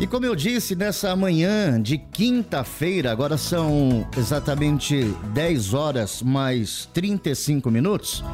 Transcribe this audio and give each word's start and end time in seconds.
E 0.00 0.06
como 0.06 0.24
eu 0.24 0.34
disse, 0.34 0.74
nessa 0.74 1.14
manhã 1.14 1.78
de 1.78 1.98
quinta-feira, 1.98 3.12
agora 3.12 3.36
são 3.36 4.08
exatamente 4.16 5.14
10 5.34 5.74
horas 5.74 6.22
mais 6.22 6.88
35 6.94 7.70
minutos. 7.70 8.24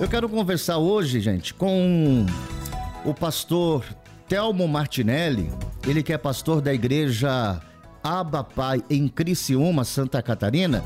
Eu 0.00 0.08
quero 0.08 0.26
conversar 0.30 0.78
hoje, 0.78 1.20
gente, 1.20 1.52
com 1.52 2.24
o 3.04 3.12
pastor 3.12 3.84
Telmo 4.26 4.66
Martinelli, 4.66 5.52
ele 5.86 6.02
que 6.02 6.10
é 6.10 6.16
pastor 6.16 6.62
da 6.62 6.72
igreja 6.72 7.60
Abba 8.02 8.42
Pai 8.42 8.82
em 8.88 9.06
Criciúma, 9.06 9.84
Santa 9.84 10.22
Catarina, 10.22 10.82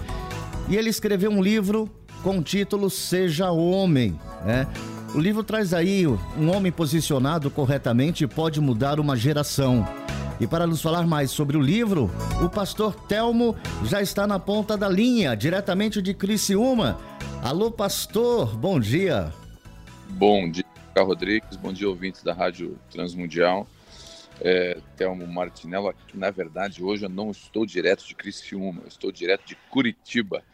e 0.68 0.76
ele 0.76 0.90
escreveu 0.90 1.30
um 1.30 1.40
livro 1.40 1.88
com 2.24 2.38
o 2.38 2.42
título 2.42 2.90
Seja 2.90 3.52
Homem, 3.52 4.18
né? 4.44 4.66
O 5.14 5.20
livro 5.20 5.42
traz 5.42 5.72
aí 5.72 6.06
um 6.06 6.54
homem 6.54 6.70
posicionado 6.70 7.50
corretamente 7.50 8.26
pode 8.26 8.60
mudar 8.60 9.00
uma 9.00 9.16
geração. 9.16 9.86
E 10.40 10.46
para 10.46 10.68
nos 10.68 10.80
falar 10.80 11.04
mais 11.04 11.32
sobre 11.32 11.56
o 11.56 11.60
livro, 11.60 12.08
o 12.44 12.48
pastor 12.48 12.94
Telmo 12.94 13.56
já 13.84 14.00
está 14.00 14.24
na 14.24 14.38
ponta 14.38 14.76
da 14.76 14.88
linha, 14.88 15.34
diretamente 15.34 16.00
de 16.00 16.14
Criciúma. 16.14 16.96
Alô, 17.42 17.72
pastor, 17.72 18.56
bom 18.56 18.78
dia. 18.78 19.32
Bom 20.10 20.48
dia, 20.48 20.64
Rodrigues, 20.96 21.56
bom 21.56 21.72
dia, 21.72 21.88
ouvintes 21.88 22.22
da 22.22 22.32
Rádio 22.32 22.78
Transmundial. 22.88 23.66
É, 24.40 24.78
Telmo 24.96 25.26
Martinello, 25.26 25.92
na 26.14 26.30
verdade, 26.30 26.84
hoje 26.84 27.04
eu 27.04 27.08
não 27.08 27.32
estou 27.32 27.66
direto 27.66 28.06
de 28.06 28.14
Criciúma, 28.14 28.82
eu 28.82 28.88
estou 28.88 29.10
direto 29.10 29.44
de 29.44 29.56
Curitiba. 29.68 30.44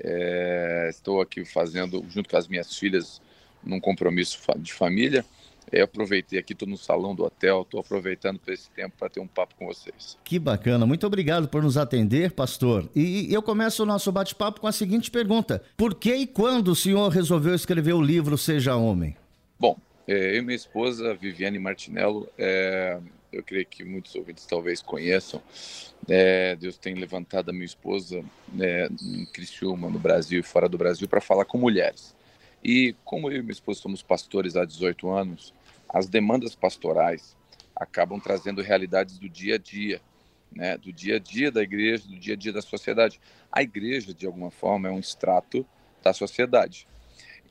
É, 0.00 0.88
estou 0.90 1.20
aqui 1.20 1.44
fazendo, 1.44 2.04
junto 2.08 2.28
com 2.28 2.36
as 2.36 2.48
minhas 2.48 2.76
filhas, 2.76 3.22
num 3.62 3.78
compromisso 3.78 4.40
de 4.58 4.72
família. 4.72 5.24
Eu 5.70 5.84
aproveitei 5.84 6.38
aqui, 6.38 6.52
estou 6.52 6.68
no 6.68 6.76
salão 6.76 7.14
do 7.14 7.24
hotel, 7.24 7.62
estou 7.62 7.80
aproveitando 7.80 8.38
para 8.38 8.54
esse 8.54 8.70
tempo 8.70 8.94
para 8.98 9.08
ter 9.08 9.20
um 9.20 9.26
papo 9.26 9.54
com 9.56 9.66
vocês. 9.66 10.18
Que 10.24 10.38
bacana, 10.38 10.86
muito 10.86 11.06
obrigado 11.06 11.48
por 11.48 11.62
nos 11.62 11.76
atender, 11.76 12.32
pastor. 12.32 12.88
E 12.94 13.32
eu 13.32 13.42
começo 13.42 13.82
o 13.82 13.86
nosso 13.86 14.10
bate-papo 14.10 14.60
com 14.60 14.66
a 14.66 14.72
seguinte 14.72 15.10
pergunta: 15.10 15.62
Por 15.76 15.94
que 15.94 16.14
e 16.14 16.26
quando 16.26 16.68
o 16.68 16.76
senhor 16.76 17.08
resolveu 17.08 17.54
escrever 17.54 17.92
o 17.92 18.02
livro 18.02 18.36
Seja 18.36 18.76
Homem? 18.76 19.16
Bom, 19.58 19.78
é, 20.06 20.34
eu 20.34 20.38
e 20.38 20.42
minha 20.42 20.56
esposa, 20.56 21.14
Viviane 21.14 21.58
Martinello, 21.58 22.28
é, 22.36 22.98
eu 23.32 23.42
creio 23.42 23.64
que 23.64 23.84
muitos 23.84 24.14
ouvintes 24.14 24.44
talvez 24.44 24.82
conheçam, 24.82 25.40
é, 26.08 26.54
Deus 26.56 26.76
tem 26.76 26.94
levantado 26.94 27.50
a 27.50 27.52
minha 27.52 27.64
esposa 27.64 28.22
né, 28.52 28.88
em 29.00 29.24
Criciúma, 29.26 29.88
no 29.88 29.98
Brasil 29.98 30.40
e 30.40 30.42
fora 30.42 30.68
do 30.68 30.76
Brasil, 30.76 31.08
para 31.08 31.20
falar 31.20 31.44
com 31.44 31.56
mulheres. 31.56 32.14
E 32.62 32.94
como 33.04 33.30
eu 33.30 33.38
e 33.38 33.42
minha 33.42 33.52
esposa 33.52 33.80
somos 33.80 34.02
pastores 34.02 34.56
há 34.56 34.64
18 34.64 35.10
anos, 35.10 35.52
as 35.88 36.08
demandas 36.08 36.54
pastorais 36.54 37.36
acabam 37.74 38.20
trazendo 38.20 38.62
realidades 38.62 39.18
do 39.18 39.28
dia 39.28 39.56
a 39.56 39.58
dia, 39.58 40.00
né? 40.50 40.76
do 40.76 40.92
dia 40.92 41.16
a 41.16 41.18
dia 41.18 41.50
da 41.50 41.62
igreja, 41.62 42.06
do 42.06 42.18
dia 42.18 42.34
a 42.34 42.36
dia 42.36 42.52
da 42.52 42.62
sociedade. 42.62 43.20
A 43.50 43.62
igreja, 43.62 44.14
de 44.14 44.26
alguma 44.26 44.50
forma, 44.50 44.88
é 44.88 44.90
um 44.90 44.98
extrato 44.98 45.66
da 46.02 46.12
sociedade. 46.12 46.86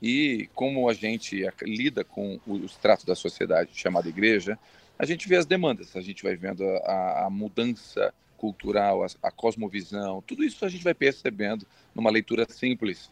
E 0.00 0.48
como 0.54 0.88
a 0.88 0.94
gente 0.94 1.46
lida 1.62 2.02
com 2.02 2.40
o 2.46 2.56
extrato 2.64 3.06
da 3.06 3.14
sociedade 3.14 3.70
chamada 3.74 4.08
igreja, 4.08 4.58
a 4.98 5.04
gente 5.04 5.28
vê 5.28 5.36
as 5.36 5.46
demandas, 5.46 5.94
a 5.94 6.00
gente 6.00 6.22
vai 6.22 6.34
vendo 6.34 6.64
a, 6.64 7.26
a 7.26 7.30
mudança 7.30 8.12
cultural, 8.36 9.04
a, 9.04 9.06
a, 9.22 9.30
cosmovisão, 9.30 10.20
tudo 10.22 10.42
isso 10.42 10.64
a 10.64 10.68
gente 10.68 10.82
vai 10.82 10.94
percebendo 10.94 11.64
numa 11.94 12.10
leitura 12.10 12.44
simples, 12.48 13.10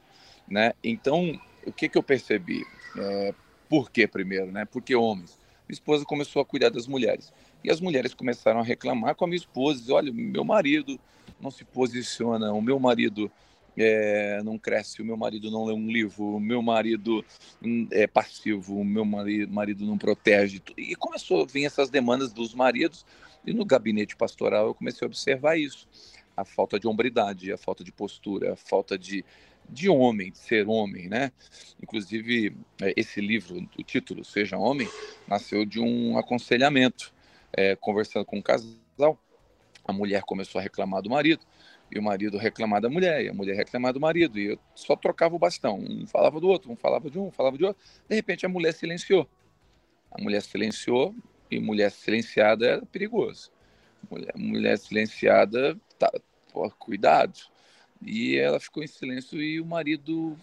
né? 0.48 0.72
Então, 0.82 1.40
o 1.66 1.72
que, 1.72 1.88
que 1.88 1.98
eu 1.98 2.02
percebi? 2.02 2.64
É, 2.96 3.34
por 3.68 3.90
que 3.90 4.06
primeiro, 4.06 4.50
né? 4.50 4.64
Porque 4.64 4.94
homens. 4.94 5.38
Minha 5.68 5.74
esposa 5.74 6.04
começou 6.04 6.42
a 6.42 6.44
cuidar 6.44 6.70
das 6.70 6.86
mulheres. 6.86 7.32
E 7.62 7.70
as 7.70 7.80
mulheres 7.80 8.12
começaram 8.12 8.60
a 8.60 8.64
reclamar 8.64 9.14
com 9.14 9.24
a 9.24 9.28
minha 9.28 9.38
esposa. 9.38 9.94
Olha, 9.94 10.12
meu 10.12 10.44
marido 10.44 10.98
não 11.40 11.50
se 11.50 11.64
posiciona, 11.64 12.52
o 12.52 12.60
meu 12.60 12.78
marido 12.78 13.30
é, 13.76 14.42
não 14.42 14.58
cresce, 14.58 15.00
o 15.00 15.04
meu 15.04 15.16
marido 15.16 15.50
não 15.50 15.64
lê 15.64 15.72
um 15.72 15.86
livro, 15.86 16.36
o 16.36 16.40
meu 16.40 16.60
marido 16.60 17.24
hum, 17.62 17.86
é 17.90 18.06
passivo, 18.06 18.78
o 18.78 18.84
meu 18.84 19.04
marido, 19.04 19.52
marido 19.52 19.86
não 19.86 19.96
protege. 19.96 20.60
E 20.76 20.94
começou 20.96 21.42
a 21.42 21.46
vir 21.46 21.64
essas 21.64 21.88
demandas 21.88 22.32
dos 22.32 22.54
maridos. 22.54 23.06
E 23.46 23.52
no 23.52 23.64
gabinete 23.64 24.16
pastoral 24.16 24.66
eu 24.66 24.74
comecei 24.74 25.04
a 25.04 25.08
observar 25.08 25.56
isso. 25.56 25.88
A 26.36 26.44
falta 26.44 26.78
de 26.78 26.86
hombridade, 26.86 27.52
a 27.52 27.58
falta 27.58 27.84
de 27.84 27.92
postura, 27.92 28.52
a 28.52 28.56
falta 28.56 28.98
de, 28.98 29.24
de 29.70 29.88
homem, 29.88 30.30
de 30.30 30.38
ser 30.38 30.68
homem, 30.68 31.08
né? 31.08 31.32
Inclusive, 31.82 32.56
é, 32.82 32.92
esse 32.96 33.20
livro, 33.20 33.68
o 33.78 33.82
título 33.82 34.24
Seja 34.24 34.56
Homem, 34.56 34.88
nasceu 35.26 35.64
de 35.64 35.80
um 35.80 36.18
aconselhamento. 36.18 37.12
É, 37.52 37.74
conversando 37.74 38.24
com 38.24 38.38
um 38.38 38.42
casal, 38.42 39.18
a 39.84 39.92
mulher 39.92 40.22
começou 40.22 40.60
a 40.60 40.62
reclamar 40.62 41.02
do 41.02 41.10
marido, 41.10 41.44
e 41.90 41.98
o 41.98 42.02
marido 42.02 42.38
reclamar 42.38 42.80
da 42.80 42.88
mulher, 42.88 43.24
e 43.24 43.28
a 43.28 43.34
mulher 43.34 43.56
reclamar 43.56 43.92
do 43.92 43.98
marido, 43.98 44.38
e 44.38 44.52
eu 44.52 44.58
só 44.74 44.94
trocava 44.94 45.34
o 45.34 45.38
bastão. 45.38 45.78
Um 45.78 46.06
falava 46.06 46.38
do 46.38 46.48
outro, 46.48 46.70
um 46.70 46.76
falava 46.76 47.10
de 47.10 47.18
um, 47.18 47.30
falava 47.30 47.58
de 47.58 47.64
outro. 47.64 47.82
De 48.08 48.14
repente, 48.14 48.46
a 48.46 48.48
mulher 48.48 48.72
silenciou. 48.72 49.28
A 50.10 50.22
mulher 50.22 50.42
silenciou, 50.42 51.14
e 51.50 51.58
mulher 51.58 51.90
silenciada 51.90 52.66
é 52.66 52.80
perigoso. 52.84 53.50
Mulher, 54.08 54.32
mulher 54.36 54.78
silenciada, 54.78 55.76
tá, 55.98 56.10
pô, 56.52 56.70
cuidado 56.70 57.40
e 58.02 58.36
ela 58.36 58.58
ficou 58.58 58.82
em 58.82 58.86
silêncio 58.86 59.40
e 59.40 59.60
o 59.60 59.66
marido 59.66 60.36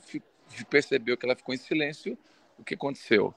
percebeu 0.69 1.17
que 1.17 1.25
ela 1.25 1.35
ficou 1.35 1.53
em 1.53 1.57
silêncio. 1.57 2.17
O 2.57 2.63
que 2.63 2.73
aconteceu? 2.73 3.33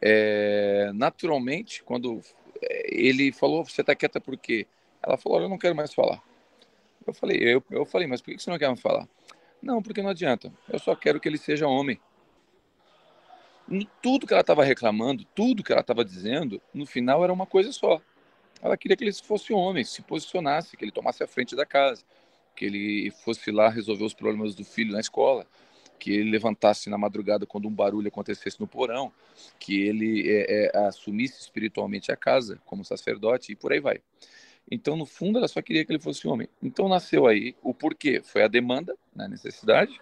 É, 0.00 0.90
naturalmente, 0.94 1.82
quando 1.82 2.20
é, 2.60 2.86
ele 2.94 3.32
falou, 3.32 3.64
você 3.64 3.80
está 3.80 3.94
quieta 3.94 4.20
por 4.20 4.36
quê? 4.36 4.66
Ela 5.02 5.16
falou, 5.16 5.40
eu 5.40 5.48
não 5.48 5.58
quero 5.58 5.74
mais 5.74 5.92
falar. 5.92 6.22
Eu 7.06 7.12
falei, 7.12 7.38
eu, 7.38 7.62
eu 7.70 7.84
falei, 7.84 8.06
mas 8.06 8.20
por 8.20 8.32
que 8.32 8.42
você 8.42 8.50
não 8.50 8.58
quer 8.58 8.68
mais 8.68 8.80
falar? 8.80 9.08
Não, 9.60 9.82
porque 9.82 10.02
não 10.02 10.10
adianta. 10.10 10.52
Eu 10.68 10.78
só 10.78 10.94
quero 10.94 11.20
que 11.20 11.28
ele 11.28 11.38
seja 11.38 11.66
homem. 11.66 12.00
Tudo 14.00 14.26
que 14.26 14.32
ela 14.32 14.40
estava 14.40 14.64
reclamando, 14.64 15.24
tudo 15.34 15.62
que 15.62 15.72
ela 15.72 15.80
estava 15.80 16.04
dizendo, 16.04 16.60
no 16.74 16.84
final 16.84 17.22
era 17.24 17.32
uma 17.32 17.46
coisa 17.46 17.72
só. 17.72 18.00
Ela 18.60 18.76
queria 18.76 18.96
que 18.96 19.04
ele 19.04 19.12
fosse 19.12 19.52
homem, 19.52 19.84
se 19.84 20.02
posicionasse, 20.02 20.76
que 20.76 20.84
ele 20.84 20.92
tomasse 20.92 21.22
a 21.22 21.26
frente 21.26 21.56
da 21.56 21.66
casa, 21.66 22.04
que 22.54 22.64
ele 22.64 23.10
fosse 23.24 23.50
lá 23.50 23.68
resolver 23.68 24.04
os 24.04 24.14
problemas 24.14 24.54
do 24.54 24.64
filho 24.64 24.92
na 24.92 25.00
escola, 25.00 25.46
que 25.98 26.10
ele 26.10 26.30
levantasse 26.30 26.90
na 26.90 26.98
madrugada 26.98 27.46
quando 27.46 27.68
um 27.68 27.74
barulho 27.74 28.08
acontecesse 28.08 28.60
no 28.60 28.66
porão, 28.66 29.12
que 29.58 29.80
ele 29.80 30.28
é, 30.28 30.66
é, 30.66 30.78
assumisse 30.86 31.40
espiritualmente 31.40 32.10
a 32.10 32.16
casa 32.16 32.60
como 32.66 32.84
sacerdote 32.84 33.52
e 33.52 33.56
por 33.56 33.72
aí 33.72 33.80
vai. 33.80 34.00
Então, 34.70 34.96
no 34.96 35.06
fundo, 35.06 35.38
ela 35.38 35.48
só 35.48 35.60
queria 35.60 35.84
que 35.84 35.92
ele 35.92 36.00
fosse 36.00 36.26
homem. 36.26 36.48
Então, 36.62 36.88
nasceu 36.88 37.26
aí 37.26 37.54
o 37.62 37.74
porquê. 37.74 38.20
Foi 38.24 38.42
a 38.42 38.48
demanda, 38.48 38.96
né, 39.14 39.24
a 39.24 39.28
necessidade, 39.28 40.00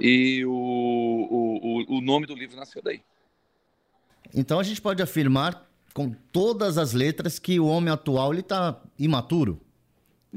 e 0.00 0.44
o, 0.44 0.50
o, 0.50 1.96
o 1.98 2.00
nome 2.00 2.26
do 2.26 2.34
livro 2.34 2.56
nasceu 2.56 2.82
daí. 2.82 3.02
Então, 4.34 4.58
a 4.58 4.62
gente 4.62 4.80
pode 4.80 5.02
afirmar 5.02 5.66
com 5.96 6.10
todas 6.30 6.76
as 6.76 6.92
letras 6.92 7.38
que 7.38 7.58
o 7.58 7.66
homem 7.66 7.90
atual 7.90 8.34
está 8.34 8.82
imaturo? 8.98 9.60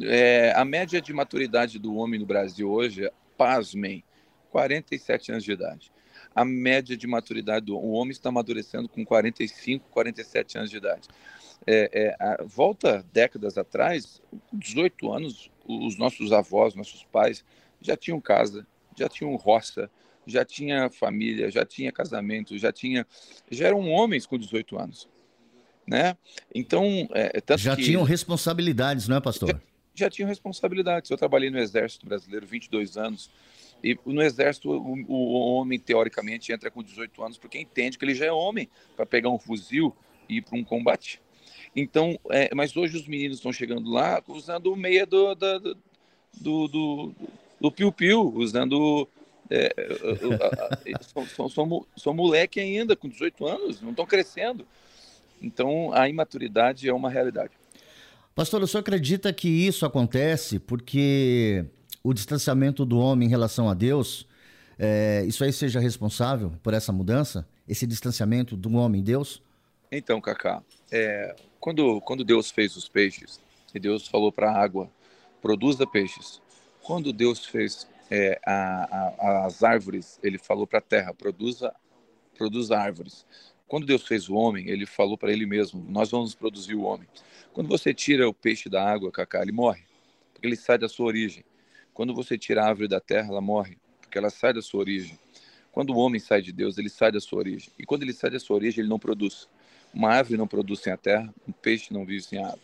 É, 0.01 0.53
a 0.55 0.63
média 0.63 1.01
de 1.01 1.13
maturidade 1.13 1.79
do 1.79 1.95
homem 1.95 2.19
no 2.19 2.25
Brasil 2.25 2.69
hoje, 2.69 3.09
pasmem, 3.37 4.03
47 4.49 5.31
anos 5.31 5.43
de 5.43 5.51
idade. 5.51 5.91
A 6.33 6.45
média 6.45 6.95
de 6.95 7.07
maturidade 7.07 7.65
do 7.65 7.77
o 7.77 7.91
homem 7.91 8.11
está 8.11 8.29
amadurecendo 8.29 8.87
com 8.87 9.05
45, 9.05 9.85
47 9.89 10.57
anos 10.57 10.69
de 10.69 10.77
idade. 10.77 11.07
É, 11.65 11.89
é, 11.93 12.15
a, 12.19 12.43
volta 12.43 13.05
décadas 13.11 13.57
atrás, 13.57 14.21
18 14.53 15.11
anos, 15.11 15.51
os 15.67 15.97
nossos 15.97 16.31
avós, 16.31 16.75
nossos 16.75 17.03
pais 17.03 17.43
já 17.81 17.95
tinham 17.95 18.19
casa, 18.21 18.65
já 18.97 19.09
tinham 19.09 19.35
roça, 19.35 19.89
já 20.25 20.45
tinha 20.45 20.89
família, 20.89 21.49
já 21.49 21.65
tinha 21.65 21.91
casamento, 21.91 22.57
já 22.57 22.71
tinha, 22.71 23.05
já 23.49 23.67
eram 23.67 23.89
homens 23.89 24.25
com 24.25 24.37
18 24.37 24.77
anos, 24.77 25.09
né? 25.87 26.15
Então, 26.53 26.85
é, 27.13 27.41
já 27.57 27.75
que, 27.75 27.83
tinham 27.83 28.03
responsabilidades, 28.03 29.07
não 29.07 29.17
é, 29.17 29.21
pastor? 29.21 29.49
Já, 29.49 29.61
já 29.99 30.09
tinham 30.09 30.27
responsabilidades. 30.27 31.09
Eu 31.09 31.17
trabalhei 31.17 31.49
no 31.49 31.59
Exército 31.59 32.05
Brasileiro 32.05 32.45
22 32.45 32.97
anos 32.97 33.29
e 33.83 33.97
no 34.05 34.21
Exército 34.21 34.71
o, 34.71 34.95
o 35.07 35.33
homem, 35.53 35.79
teoricamente, 35.79 36.51
entra 36.51 36.69
com 36.69 36.83
18 36.83 37.23
anos 37.23 37.37
porque 37.37 37.59
entende 37.59 37.97
que 37.97 38.05
ele 38.05 38.15
já 38.15 38.25
é 38.25 38.31
homem 38.31 38.69
para 38.95 39.05
pegar 39.05 39.29
um 39.29 39.39
fuzil 39.39 39.95
e 40.27 40.37
ir 40.37 40.41
para 40.41 40.57
um 40.57 40.63
combate. 40.63 41.21
Então, 41.75 42.19
é, 42.31 42.53
mas 42.53 42.75
hoje 42.75 42.97
os 42.97 43.07
meninos 43.07 43.37
estão 43.37 43.53
chegando 43.53 43.89
lá 43.89 44.21
usando 44.27 44.73
o 44.73 44.75
meia 44.75 45.05
do, 45.05 45.35
do, 45.35 45.59
do, 45.59 46.67
do, 46.67 47.15
do 47.61 47.71
piu-piu, 47.71 48.33
usando 48.35 49.07
é, 49.49 49.73
são, 51.01 51.25
são, 51.25 51.49
são, 51.49 51.85
são, 51.95 52.13
moleque 52.13 52.59
ainda, 52.59 52.95
com 52.95 53.07
18 53.07 53.45
anos, 53.45 53.81
não 53.81 53.91
estão 53.91 54.05
crescendo. 54.05 54.65
Então, 55.41 55.93
a 55.93 56.09
imaturidade 56.09 56.87
é 56.89 56.93
uma 56.93 57.09
realidade. 57.09 57.51
Pastor, 58.35 58.63
o 58.63 58.67
senhor 58.67 58.81
acredita 58.81 59.33
que 59.33 59.49
isso 59.49 59.85
acontece 59.85 60.59
porque 60.59 61.65
o 62.03 62.13
distanciamento 62.13 62.85
do 62.85 62.97
homem 62.97 63.27
em 63.27 63.29
relação 63.29 63.69
a 63.69 63.73
Deus, 63.73 64.27
é, 64.77 65.23
isso 65.25 65.43
aí 65.43 65.51
seja 65.51 65.79
responsável 65.79 66.53
por 66.63 66.73
essa 66.73 66.91
mudança? 66.91 67.47
Esse 67.67 67.85
distanciamento 67.85 68.55
do 68.55 68.73
homem 68.75 69.01
em 69.01 69.03
Deus? 69.03 69.41
Então, 69.91 70.21
Cacá, 70.21 70.63
é, 70.91 71.35
quando, 71.59 71.99
quando 72.01 72.23
Deus 72.23 72.49
fez 72.49 72.75
os 72.75 72.87
peixes, 72.87 73.39
e 73.73 73.79
Deus 73.79 74.07
falou 74.07 74.31
para 74.31 74.51
a 74.51 74.61
água, 74.61 74.89
produza 75.41 75.85
peixes. 75.85 76.41
Quando 76.81 77.13
Deus 77.13 77.45
fez 77.45 77.87
é, 78.09 78.39
a, 78.45 79.15
a, 79.19 79.45
as 79.45 79.63
árvores, 79.63 80.19
ele 80.23 80.37
falou 80.37 80.65
para 80.65 80.79
a 80.79 80.81
terra, 80.81 81.13
produza, 81.13 81.73
produza 82.37 82.77
árvores. 82.77 83.25
Quando 83.67 83.85
Deus 83.85 84.07
fez 84.07 84.29
o 84.29 84.35
homem, 84.35 84.67
ele 84.67 84.85
falou 84.85 85.17
para 85.17 85.31
ele 85.31 85.45
mesmo, 85.45 85.85
nós 85.89 86.09
vamos 86.09 86.33
produzir 86.33 86.75
o 86.75 86.81
homem. 86.81 87.07
Quando 87.59 87.67
você 87.67 87.93
tira 87.93 88.25
o 88.25 88.33
peixe 88.33 88.69
da 88.69 88.81
água, 88.81 89.11
Cacá, 89.11 89.41
ele 89.41 89.51
morre, 89.51 89.83
porque 90.33 90.47
ele 90.47 90.55
sai 90.55 90.77
da 90.77 90.87
sua 90.87 91.07
origem. 91.07 91.43
Quando 91.93 92.15
você 92.15 92.37
tira 92.37 92.63
a 92.63 92.67
árvore 92.69 92.87
da 92.87 93.01
terra, 93.01 93.27
ela 93.27 93.41
morre, 93.41 93.77
porque 93.99 94.17
ela 94.17 94.29
sai 94.29 94.53
da 94.53 94.61
sua 94.61 94.79
origem. 94.79 95.19
Quando 95.69 95.89
o 95.89 95.97
homem 95.97 96.21
sai 96.21 96.41
de 96.41 96.53
Deus, 96.53 96.77
ele 96.77 96.87
sai 96.87 97.11
da 97.11 97.19
sua 97.19 97.39
origem. 97.39 97.69
E 97.77 97.85
quando 97.85 98.03
ele 98.03 98.13
sai 98.13 98.29
da 98.29 98.39
sua 98.39 98.55
origem, 98.55 98.79
ele 98.79 98.87
não 98.87 98.97
produz. 98.97 99.49
Uma 99.93 100.09
árvore 100.09 100.37
não 100.37 100.47
produz 100.47 100.79
sem 100.79 100.93
a 100.93 100.95
terra, 100.95 101.35
um 101.45 101.51
peixe 101.51 101.93
não 101.93 102.05
vive 102.05 102.21
sem 102.21 102.41
água. 102.41 102.63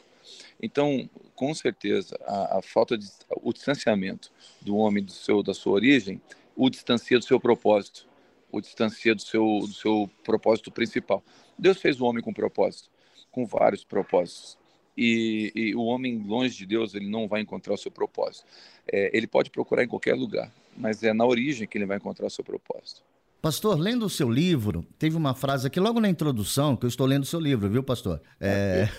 Então, 0.63 1.09
com 1.35 1.53
certeza, 1.53 2.17
a, 2.25 2.59
a, 2.59 2.61
falta 2.61 2.97
de 2.97 3.05
o 3.43 3.51
distanciamento 3.51 4.31
do 4.61 4.77
homem 4.77 5.03
do 5.03 5.11
seu 5.11 5.43
da 5.43 5.53
sua 5.53 5.73
origem 5.73 6.21
o 6.55 6.69
distancia 6.69 7.19
do 7.19 7.25
seu 7.25 7.37
propósito, 7.37 8.07
o 8.49 8.61
distancia 8.61 9.13
do 9.13 9.21
seu 9.21 9.59
do 9.59 9.73
seu 9.73 10.09
propósito 10.23 10.71
principal. 10.71 11.21
Deus 11.59 11.81
fez 11.81 11.99
o 11.99 12.05
homem 12.05 12.23
com 12.23 12.31
propósito, 12.31 12.89
com 13.29 13.45
vários 13.45 13.83
propósitos. 13.83 14.57
E, 14.97 15.51
e 15.55 15.75
o 15.75 15.83
homem 15.83 16.23
longe 16.25 16.57
de 16.57 16.65
Deus 16.65 16.95
ele 16.95 17.09
não 17.09 17.27
vai 17.27 17.41
encontrar 17.41 17.73
o 17.73 17.77
seu 17.77 17.91
propósito. 17.91 18.45
É, 18.91 19.15
ele 19.15 19.27
pode 19.27 19.49
procurar 19.49 19.83
em 19.83 19.87
qualquer 19.87 20.15
lugar, 20.15 20.51
mas 20.77 21.03
é 21.03 21.13
na 21.13 21.25
origem 21.25 21.67
que 21.67 21.77
ele 21.77 21.85
vai 21.85 21.97
encontrar 21.97 22.27
o 22.27 22.29
seu 22.29 22.43
propósito. 22.43 23.01
Pastor, 23.41 23.77
lendo 23.77 24.05
o 24.05 24.09
seu 24.09 24.27
livro, 24.27 24.83
teve 24.97 25.15
uma 25.15 25.35
frase 25.35 25.67
aqui 25.67 25.79
logo 25.79 25.99
na 25.99 26.09
introdução, 26.09 26.75
que 26.75 26.83
eu 26.83 26.87
estou 26.87 27.05
lendo 27.05 27.23
o 27.23 27.27
seu 27.27 27.39
livro, 27.39 27.69
viu, 27.69 27.83
pastor? 27.83 28.19
É... 28.41 28.89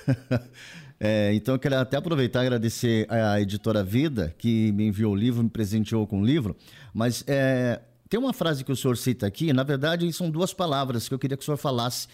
é, 1.00 1.34
então 1.34 1.56
eu 1.56 1.58
quero 1.58 1.76
até 1.76 1.96
aproveitar 1.96 2.44
e 2.44 2.46
agradecer 2.46 3.06
à 3.10 3.40
editora 3.40 3.82
Vida, 3.82 4.32
que 4.38 4.70
me 4.70 4.86
enviou 4.86 5.14
o 5.14 5.16
livro, 5.16 5.42
me 5.42 5.50
presenteou 5.50 6.06
com 6.06 6.20
o 6.20 6.24
livro. 6.24 6.56
Mas 6.94 7.24
é, 7.26 7.80
tem 8.08 8.20
uma 8.20 8.32
frase 8.32 8.64
que 8.64 8.70
o 8.70 8.76
senhor 8.76 8.96
cita 8.96 9.26
aqui, 9.26 9.52
na 9.52 9.64
verdade, 9.64 10.10
são 10.12 10.30
duas 10.30 10.54
palavras 10.54 11.08
que 11.08 11.14
eu 11.14 11.18
queria 11.18 11.36
que 11.36 11.42
o 11.42 11.44
senhor 11.44 11.56
falasse. 11.56 12.06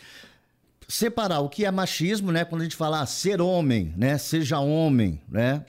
Separar 0.88 1.40
o 1.40 1.49
que 1.49 1.64
é 1.64 1.70
machismo, 1.70 2.31
né? 2.31 2.44
Quando 2.44 2.62
a 2.62 2.64
gente 2.64 2.76
fala 2.76 3.00
ah, 3.00 3.06
ser 3.06 3.40
homem, 3.40 3.94
né? 3.96 4.19
Seja 4.19 4.58
homem, 4.58 5.20
né? 5.29 5.64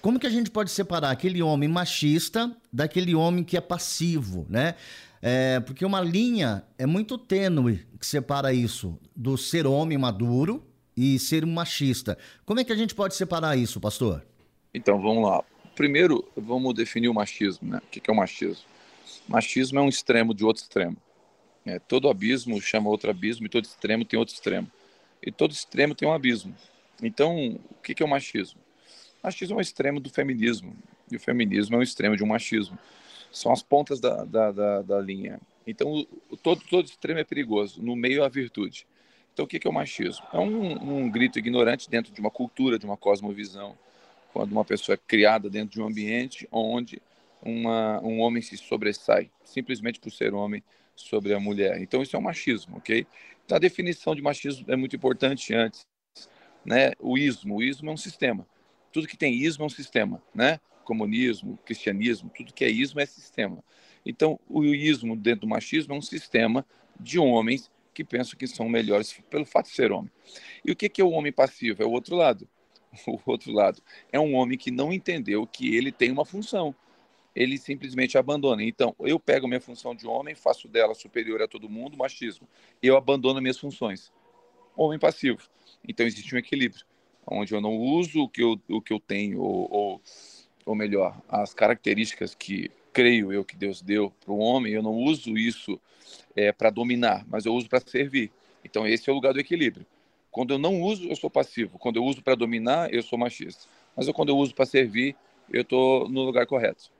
Como 0.00 0.18
que 0.18 0.26
a 0.26 0.30
gente 0.30 0.50
pode 0.50 0.70
separar 0.70 1.10
aquele 1.10 1.42
homem 1.42 1.68
machista 1.68 2.54
daquele 2.72 3.14
homem 3.14 3.42
que 3.42 3.56
é 3.56 3.60
passivo, 3.60 4.46
né? 4.48 4.74
É, 5.20 5.58
porque 5.60 5.84
uma 5.84 6.00
linha 6.00 6.64
é 6.78 6.86
muito 6.86 7.18
tênue 7.18 7.84
que 7.98 8.06
separa 8.06 8.52
isso 8.52 8.98
do 9.14 9.36
ser 9.36 9.66
homem 9.66 9.98
maduro 9.98 10.64
e 10.96 11.18
ser 11.18 11.44
um 11.44 11.52
machista. 11.52 12.16
Como 12.44 12.60
é 12.60 12.64
que 12.64 12.72
a 12.72 12.76
gente 12.76 12.94
pode 12.94 13.14
separar 13.14 13.56
isso, 13.56 13.80
pastor? 13.80 14.24
Então, 14.72 15.00
vamos 15.00 15.28
lá. 15.28 15.42
Primeiro, 15.74 16.24
vamos 16.36 16.74
definir 16.74 17.08
o 17.08 17.14
machismo. 17.14 17.68
Né? 17.68 17.78
O 17.78 17.88
que 17.88 18.08
é 18.08 18.12
o 18.12 18.16
machismo? 18.16 18.64
Machismo 19.28 19.78
é 19.78 19.82
um 19.82 19.88
extremo 19.88 20.32
de 20.32 20.44
outro 20.44 20.62
extremo. 20.62 20.96
É, 21.68 21.78
todo 21.78 22.08
abismo 22.08 22.60
chama 22.60 22.88
outro 22.88 23.10
abismo 23.10 23.46
e 23.46 23.48
todo 23.48 23.64
extremo 23.64 24.04
tem 24.04 24.18
outro 24.18 24.34
extremo. 24.34 24.70
E 25.22 25.30
todo 25.30 25.52
extremo 25.52 25.94
tem 25.94 26.08
um 26.08 26.12
abismo. 26.12 26.54
Então, 27.02 27.58
o 27.70 27.82
que 27.82 28.02
é 28.02 28.06
o 28.06 28.08
machismo? 28.08 28.60
O 29.22 29.26
machismo 29.26 29.56
é 29.56 29.58
um 29.58 29.60
extremo 29.60 30.00
do 30.00 30.08
feminismo. 30.08 30.74
E 31.10 31.16
o 31.16 31.20
feminismo 31.20 31.76
é 31.76 31.78
um 31.78 31.82
extremo 31.82 32.16
de 32.16 32.22
um 32.22 32.26
machismo 32.26 32.78
são 33.30 33.52
as 33.52 33.62
pontas 33.62 34.00
da, 34.00 34.24
da, 34.24 34.52
da, 34.52 34.82
da 34.82 35.00
linha. 35.00 35.40
Então, 35.66 36.06
o, 36.30 36.36
todo, 36.36 36.62
todo 36.68 36.86
extremo 36.86 37.20
é 37.20 37.24
perigoso, 37.24 37.82
no 37.82 37.94
meio 37.94 38.24
a 38.24 38.28
virtude. 38.28 38.86
Então, 39.32 39.44
o 39.44 39.48
que 39.48 39.60
é 39.64 39.70
o 39.70 39.72
machismo? 39.72 40.26
É 40.32 40.38
um, 40.38 40.98
um 40.98 41.10
grito 41.10 41.38
ignorante 41.38 41.88
dentro 41.88 42.12
de 42.12 42.20
uma 42.20 42.30
cultura, 42.30 42.78
de 42.78 42.86
uma 42.86 42.96
cosmovisão, 42.96 43.76
quando 44.32 44.52
uma 44.52 44.64
pessoa 44.64 44.94
é 44.94 44.98
criada 45.06 45.48
dentro 45.48 45.74
de 45.74 45.80
um 45.80 45.86
ambiente 45.86 46.48
onde 46.50 47.00
uma, 47.42 48.00
um 48.00 48.20
homem 48.20 48.42
se 48.42 48.56
sobressai, 48.56 49.30
simplesmente 49.44 50.00
por 50.00 50.10
ser 50.10 50.34
homem, 50.34 50.62
sobre 51.00 51.32
a 51.34 51.40
mulher. 51.40 51.80
Então, 51.80 52.02
isso 52.02 52.16
é 52.16 52.18
um 52.18 52.22
machismo, 52.22 52.76
ok? 52.76 53.06
Então, 53.44 53.56
a 53.56 53.60
definição 53.60 54.14
de 54.14 54.22
machismo 54.22 54.64
é 54.68 54.76
muito 54.76 54.96
importante 54.96 55.54
antes. 55.54 55.86
Né? 56.64 56.92
O 56.98 57.16
ismo. 57.16 57.56
O 57.56 57.62
ismo 57.62 57.88
é 57.88 57.92
um 57.92 57.96
sistema. 57.96 58.46
Tudo 58.92 59.06
que 59.06 59.16
tem 59.16 59.34
ismo 59.34 59.62
é 59.62 59.66
um 59.66 59.70
sistema, 59.70 60.22
né? 60.34 60.60
comunismo, 60.84 61.58
cristianismo, 61.66 62.30
tudo 62.34 62.52
que 62.52 62.64
é 62.64 62.70
ismo 62.70 62.98
é 62.98 63.04
sistema. 63.04 63.62
Então, 64.06 64.40
o 64.48 64.64
ismo 64.64 65.14
dentro 65.14 65.42
do 65.42 65.46
machismo 65.46 65.92
é 65.92 65.96
um 65.98 66.02
sistema 66.02 66.64
de 66.98 67.18
homens 67.18 67.70
que 67.92 68.02
pensam 68.02 68.38
que 68.38 68.46
são 68.46 68.68
melhores 68.68 69.12
pelo 69.28 69.44
fato 69.44 69.66
de 69.66 69.74
ser 69.74 69.92
homem. 69.92 70.10
E 70.64 70.72
o 70.72 70.76
que 70.76 71.00
é 71.00 71.04
o 71.04 71.10
homem 71.10 71.30
passivo? 71.30 71.82
É 71.82 71.86
o 71.86 71.90
outro 71.90 72.16
lado. 72.16 72.48
O 73.06 73.20
outro 73.26 73.52
lado 73.52 73.82
é 74.10 74.18
um 74.18 74.34
homem 74.34 74.56
que 74.56 74.70
não 74.70 74.90
entendeu 74.90 75.46
que 75.46 75.76
ele 75.76 75.92
tem 75.92 76.10
uma 76.10 76.24
função. 76.24 76.74
Ele 77.38 77.56
simplesmente 77.56 78.18
abandona. 78.18 78.62
Então, 78.62 78.94
eu 79.00 79.20
pego 79.20 79.46
minha 79.46 79.60
função 79.60 79.94
de 79.94 80.06
homem, 80.06 80.34
faço 80.34 80.66
dela 80.66 80.94
superior 80.94 81.40
a 81.42 81.48
todo 81.48 81.68
mundo, 81.68 81.96
machismo. 81.96 82.48
Eu 82.82 82.96
abandono 82.96 83.40
minhas 83.40 83.58
funções. 83.58 84.12
Homem 84.76 84.98
passivo. 84.98 85.42
Então, 85.86 86.06
existe 86.06 86.34
um 86.34 86.38
equilíbrio, 86.38 86.84
onde 87.26 87.54
eu 87.54 87.60
não 87.60 87.76
uso 87.76 88.22
o 88.22 88.28
que 88.28 88.42
eu, 88.42 88.60
o 88.68 88.80
que 88.80 88.92
eu 88.92 88.98
tenho, 89.00 89.40
ou, 89.40 89.68
ou 89.70 90.02
ou 90.68 90.74
melhor, 90.74 91.18
as 91.26 91.54
características 91.54 92.34
que 92.34 92.70
creio 92.92 93.32
eu 93.32 93.42
que 93.42 93.56
Deus 93.56 93.80
deu 93.80 94.12
para 94.20 94.32
o 94.32 94.38
homem, 94.38 94.74
eu 94.74 94.82
não 94.82 94.92
uso 94.92 95.38
isso 95.38 95.80
é, 96.36 96.52
para 96.52 96.68
dominar, 96.68 97.24
mas 97.26 97.46
eu 97.46 97.54
uso 97.54 97.66
para 97.70 97.80
servir. 97.80 98.30
Então 98.62 98.86
esse 98.86 99.08
é 99.08 99.12
o 99.12 99.14
lugar 99.14 99.32
do 99.32 99.40
equilíbrio. 99.40 99.86
Quando 100.30 100.52
eu 100.52 100.58
não 100.58 100.82
uso, 100.82 101.08
eu 101.08 101.16
sou 101.16 101.30
passivo. 101.30 101.78
Quando 101.78 101.96
eu 101.96 102.04
uso 102.04 102.22
para 102.22 102.34
dominar, 102.34 102.92
eu 102.92 103.02
sou 103.02 103.18
machista. 103.18 103.64
Mas 103.96 104.06
eu, 104.06 104.12
quando 104.12 104.28
eu 104.28 104.36
uso 104.36 104.54
para 104.54 104.66
servir, 104.66 105.16
eu 105.50 105.62
estou 105.62 106.06
no 106.06 106.22
lugar 106.22 106.46
correto. 106.46 106.90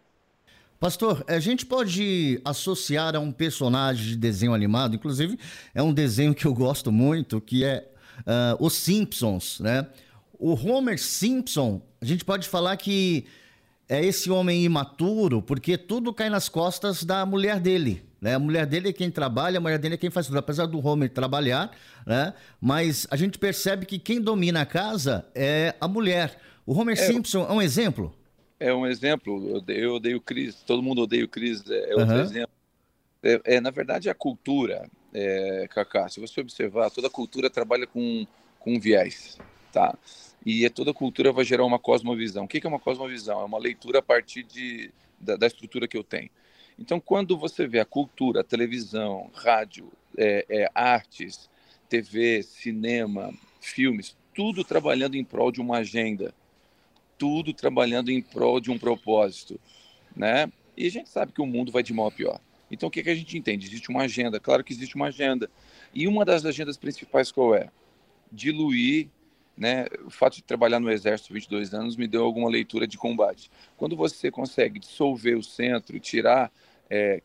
Pastor, 0.81 1.25
a 1.27 1.41
gente 1.41 1.67
pode 1.67 2.41
associar 2.45 3.17
a 3.17 3.19
um 3.19 3.33
personagem 3.33 4.11
de 4.11 4.17
desenho 4.17 4.55
animado, 4.55 4.95
inclusive 4.95 5.37
é 5.75 5.83
um 5.83 5.93
desenho 5.93 6.33
que 6.33 6.47
eu 6.47 6.55
gosto 6.55 6.93
muito, 6.93 7.41
que 7.41 7.65
é 7.65 7.85
uh, 8.21 8.65
Os 8.65 8.75
Simpsons, 8.75 9.59
né? 9.59 9.87
O 10.39 10.55
Homer 10.55 10.97
Simpson, 10.97 11.83
a 12.01 12.05
gente 12.05 12.25
pode 12.25 12.49
falar 12.49 12.77
que 12.77 13.27
é 13.89 14.05
esse 14.05 14.31
homem 14.31 14.63
imaturo, 14.63 15.43
porque 15.43 15.77
tudo 15.77 16.15
cai 16.15 16.31
nas 16.31 16.49
costas 16.49 17.03
da 17.03 17.27
mulher 17.27 17.59
dele. 17.59 18.05
Né? 18.21 18.35
A 18.35 18.39
mulher 18.39 18.65
dele 18.65 18.91
é 18.91 18.93
quem 18.93 19.11
trabalha, 19.11 19.59
a 19.59 19.61
mulher 19.61 19.79
dele 19.79 19.95
é 19.95 19.99
quem 19.99 20.11
faz 20.11 20.27
tudo. 20.27 20.39
Apesar 20.39 20.67
do 20.67 20.85
Homer 20.87 21.11
trabalhar, 21.11 21.73
né? 22.07 22.35
mas 22.61 23.05
a 23.11 23.17
gente 23.17 23.37
percebe 23.37 23.85
que 23.85 23.99
quem 23.99 24.21
domina 24.21 24.61
a 24.61 24.67
casa 24.67 25.27
é 25.35 25.75
a 25.81 25.89
mulher. 25.89 26.39
O 26.65 26.73
Homer 26.73 26.97
é, 26.97 27.05
Simpson 27.05 27.47
é 27.49 27.53
um 27.53 27.61
exemplo? 27.61 28.15
É 28.61 28.73
um 28.73 28.87
exemplo. 28.87 29.63
Eu 29.69 29.95
odeio 29.95 30.19
o 30.19 30.21
Chris, 30.21 30.57
todo 30.63 30.83
mundo 30.83 31.03
odeia 31.03 31.25
o 31.25 31.29
Chris, 31.29 31.69
é, 31.69 31.91
é 31.91 31.97
outro 31.97 32.15
uhum. 32.15 32.21
exemplo. 32.21 32.53
É, 33.23 33.41
é, 33.45 33.61
na 33.61 33.71
verdade, 33.71 34.09
a 34.09 34.15
cultura, 34.15 34.89
é, 35.13 35.67
Kaká, 35.71 36.09
se 36.09 36.21
você 36.21 36.41
observar, 36.41 36.91
toda 36.91 37.11
cultura 37.11 37.51
trabalha 37.51 37.87
com, 37.87 38.27
com 38.59 38.79
viés. 38.79 39.39
Tá? 39.73 39.97
e 40.45 40.65
é 40.65 40.71
toda 40.71 40.95
cultura 40.95 41.33
vai 41.33 41.45
gerar 41.45 41.65
uma 41.65 41.79
cosmovisão. 41.79 42.45
O 42.45 42.49
que 42.49 42.65
é 42.65 42.69
uma 42.69 42.79
cosmovisão? 42.79 43.41
É 43.41 43.45
uma 43.45 43.59
leitura 43.59 43.99
a 43.99 44.03
partir 44.03 44.43
de, 44.43 44.91
da, 45.21 45.37
da 45.37 45.47
estrutura 45.47 45.89
que 45.89 45.97
eu 45.97 46.05
tenho. 46.05 46.31
Então, 46.79 47.01
quando 47.01 47.37
você 47.37 47.67
vê 47.67 47.81
a 47.81 47.85
cultura, 47.85 48.41
a 48.41 48.45
televisão, 48.45 49.31
rádio, 49.35 49.93
é, 50.17 50.47
é, 50.49 50.71
artes, 50.75 51.51
TV, 51.89 52.43
cinema, 52.43 53.33
filmes, 53.61 54.17
tudo 54.35 54.63
trabalhando 54.63 55.17
em 55.17 55.25
prol 55.25 55.51
de 55.51 55.61
uma 55.61 55.79
agenda, 55.79 56.33
tudo 57.19 57.53
trabalhando 57.53 58.11
em 58.11 58.23
prol 58.23 58.61
de 58.61 58.71
um 58.71 58.79
propósito, 58.79 59.61
né? 60.17 60.51
E 60.77 60.87
a 60.87 60.91
gente 60.91 61.09
sabe 61.09 61.33
que 61.33 61.43
o 61.43 61.47
mundo 61.47 61.73
vai 61.73 61.83
de 61.83 61.93
mal 61.93 62.07
a 62.07 62.11
pior. 62.11 62.41
Então, 62.71 62.89
o 62.89 62.93
que, 62.93 63.03
que 63.03 63.11
a 63.11 63.15
gente 63.15 63.37
entende? 63.37 63.67
Existe 63.67 63.91
uma 63.91 64.03
agenda, 64.03 64.39
claro 64.39 64.63
que 64.63 64.73
existe 64.73 64.95
uma 64.95 65.07
agenda. 65.07 65.51
E 65.93 66.07
uma 66.07 66.25
das 66.25 66.45
agendas 66.45 66.77
principais 66.77 67.33
qual 67.33 67.55
é? 67.55 67.69
Diluir 68.31 69.09
né, 69.59 69.87
o 70.05 70.11
fato 70.11 70.37
de 70.37 70.43
trabalhar 70.43 70.79
no 70.79 70.91
Exército 70.91 71.35
22 71.35 71.75
anos 71.75 71.97
me 71.97 72.07
deu 72.07 72.25
alguma 72.25 72.49
leitura 72.49 72.87
de 72.87 72.97
combate. 72.97 73.51
Quando 73.77 73.97
você 73.97 74.31
consegue 74.31 74.79
dissolver 74.79 75.37
o 75.37 75.43
centro, 75.43 75.99
tirar. 75.99 76.53
É, 76.89 77.21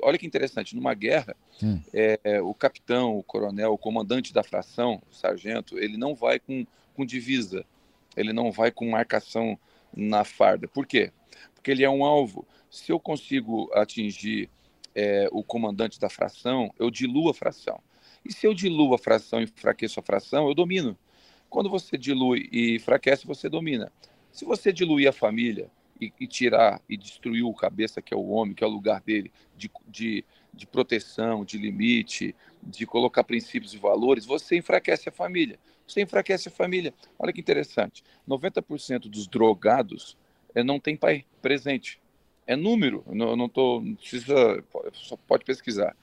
olha 0.00 0.16
que 0.16 0.26
interessante, 0.26 0.74
numa 0.74 0.94
guerra, 0.94 1.36
hum. 1.62 1.80
é, 1.92 2.40
o 2.40 2.54
capitão, 2.54 3.18
o 3.18 3.22
coronel, 3.22 3.72
o 3.72 3.78
comandante 3.78 4.32
da 4.32 4.42
fração, 4.42 5.02
o 5.10 5.14
sargento, 5.14 5.78
ele 5.78 5.96
não 5.96 6.14
vai 6.14 6.38
com, 6.38 6.64
com 6.94 7.04
divisa, 7.04 7.64
ele 8.16 8.32
não 8.32 8.50
vai 8.50 8.70
com 8.70 8.90
marcação 8.90 9.58
na 9.96 10.24
farda. 10.24 10.68
Por 10.68 10.86
quê? 10.86 11.12
Porque 11.54 11.70
ele 11.70 11.84
é 11.84 11.90
um 11.90 12.04
alvo. 12.04 12.46
Se 12.70 12.90
eu 12.90 12.98
consigo 12.98 13.70
atingir 13.74 14.50
é, 14.94 15.28
o 15.32 15.42
comandante 15.42 15.98
da 15.98 16.08
fração, 16.08 16.72
eu 16.78 16.90
diluo 16.90 17.30
a 17.30 17.34
fração. 17.34 17.80
E 18.24 18.32
se 18.32 18.46
eu 18.46 18.54
diluo 18.54 18.94
a 18.94 18.98
fração 18.98 19.40
e 19.40 19.44
enfraqueço 19.44 20.00
a 20.00 20.02
fração, 20.02 20.48
eu 20.48 20.54
domino. 20.54 20.96
Quando 21.50 21.68
você 21.68 21.96
dilui 21.96 22.48
e 22.50 22.76
enfraquece, 22.76 23.26
você 23.26 23.48
domina. 23.48 23.92
Se 24.32 24.44
você 24.44 24.72
diluir 24.72 25.08
a 25.08 25.12
família 25.12 25.70
e, 26.00 26.12
e 26.18 26.26
tirar 26.26 26.80
e 26.88 26.96
destruir 26.96 27.44
o 27.44 27.54
cabeça, 27.54 28.02
que 28.02 28.12
é 28.12 28.16
o 28.16 28.28
homem, 28.28 28.54
que 28.54 28.64
é 28.64 28.66
o 28.66 28.70
lugar 28.70 29.00
dele, 29.00 29.30
de, 29.56 29.70
de, 29.86 30.24
de 30.52 30.66
proteção, 30.66 31.44
de 31.44 31.58
limite, 31.58 32.34
de 32.62 32.86
colocar 32.86 33.22
princípios 33.24 33.74
e 33.74 33.78
valores, 33.78 34.24
você 34.24 34.56
enfraquece 34.56 35.08
a 35.08 35.12
família. 35.12 35.58
Você 35.86 36.02
enfraquece 36.02 36.48
a 36.48 36.50
família. 36.50 36.94
Olha 37.18 37.32
que 37.32 37.40
interessante. 37.40 38.02
90% 38.28 39.08
dos 39.08 39.26
drogados 39.26 40.16
é, 40.54 40.62
não 40.62 40.80
tem 40.80 40.96
pai 40.96 41.24
presente. 41.42 42.00
É 42.46 42.56
número. 42.56 43.04
Não, 43.06 43.36
não 43.36 43.48
tô, 43.48 43.80
não 43.80 43.94
precisa, 43.94 44.64
só 44.92 45.16
pode 45.16 45.44
pesquisar. 45.44 45.96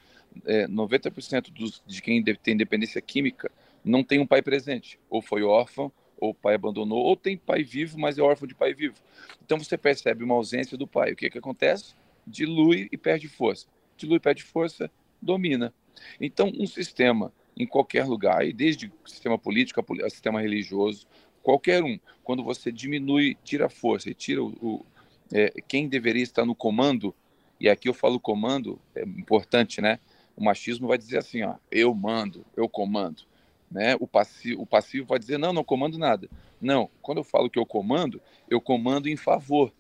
É, 0.45 0.67
90% 0.67 1.51
dos, 1.51 1.83
de 1.85 2.01
quem 2.01 2.23
tem 2.23 2.55
dependência 2.55 3.01
química 3.01 3.51
não 3.83 4.03
tem 4.03 4.19
um 4.19 4.27
pai 4.27 4.41
presente. 4.41 4.99
Ou 5.09 5.21
foi 5.21 5.43
órfão, 5.43 5.91
ou 6.17 6.29
o 6.29 6.35
pai 6.35 6.53
abandonou, 6.53 6.99
ou 6.99 7.15
tem 7.15 7.35
pai 7.35 7.63
vivo, 7.63 7.99
mas 7.99 8.17
é 8.17 8.21
órfão 8.21 8.47
de 8.47 8.53
pai 8.53 8.73
vivo. 8.73 8.95
Então 9.43 9.57
você 9.57 9.77
percebe 9.77 10.23
uma 10.23 10.35
ausência 10.35 10.77
do 10.77 10.87
pai. 10.87 11.13
O 11.13 11.15
que, 11.15 11.29
que 11.29 11.37
acontece? 11.39 11.95
Dilui 12.25 12.87
e 12.91 12.97
perde 12.97 13.27
força. 13.27 13.67
Dilui 13.97 14.17
e 14.17 14.19
perde 14.19 14.43
força, 14.43 14.89
domina. 15.19 15.73
Então, 16.19 16.51
um 16.57 16.67
sistema 16.67 17.33
em 17.57 17.65
qualquer 17.65 18.05
lugar, 18.05 18.45
e 18.45 18.53
desde 18.53 18.91
sistema 19.05 19.37
político 19.37 19.83
a 20.03 20.09
sistema 20.09 20.41
religioso, 20.41 21.05
qualquer 21.43 21.83
um, 21.83 21.99
quando 22.23 22.43
você 22.43 22.71
diminui, 22.71 23.37
tira 23.43 23.65
a 23.65 23.69
força 23.69 24.09
e 24.09 24.13
tira 24.13 24.43
o, 24.43 24.49
o 24.61 24.85
é, 25.33 25.53
quem 25.67 25.87
deveria 25.87 26.23
estar 26.23 26.45
no 26.45 26.55
comando, 26.55 27.15
e 27.59 27.69
aqui 27.69 27.87
eu 27.87 27.93
falo 27.93 28.19
comando, 28.19 28.79
é 28.95 29.03
importante, 29.03 29.81
né? 29.81 29.99
O 30.35 30.43
machismo 30.43 30.87
vai 30.87 30.97
dizer 30.97 31.19
assim, 31.19 31.43
ó, 31.43 31.55
eu 31.71 31.93
mando, 31.93 32.45
eu 32.55 32.67
comando. 32.67 33.23
Né? 33.69 33.95
O, 33.99 34.07
passivo, 34.07 34.61
o 34.61 34.65
passivo 34.65 35.05
vai 35.05 35.19
dizer, 35.19 35.37
não, 35.37 35.53
não 35.53 35.63
comando 35.63 35.97
nada. 35.97 36.29
Não, 36.59 36.89
quando 37.01 37.19
eu 37.19 37.23
falo 37.23 37.49
que 37.49 37.59
eu 37.59 37.65
comando, 37.65 38.21
eu 38.49 38.59
comando 38.59 39.07
em 39.07 39.15
favor. 39.15 39.71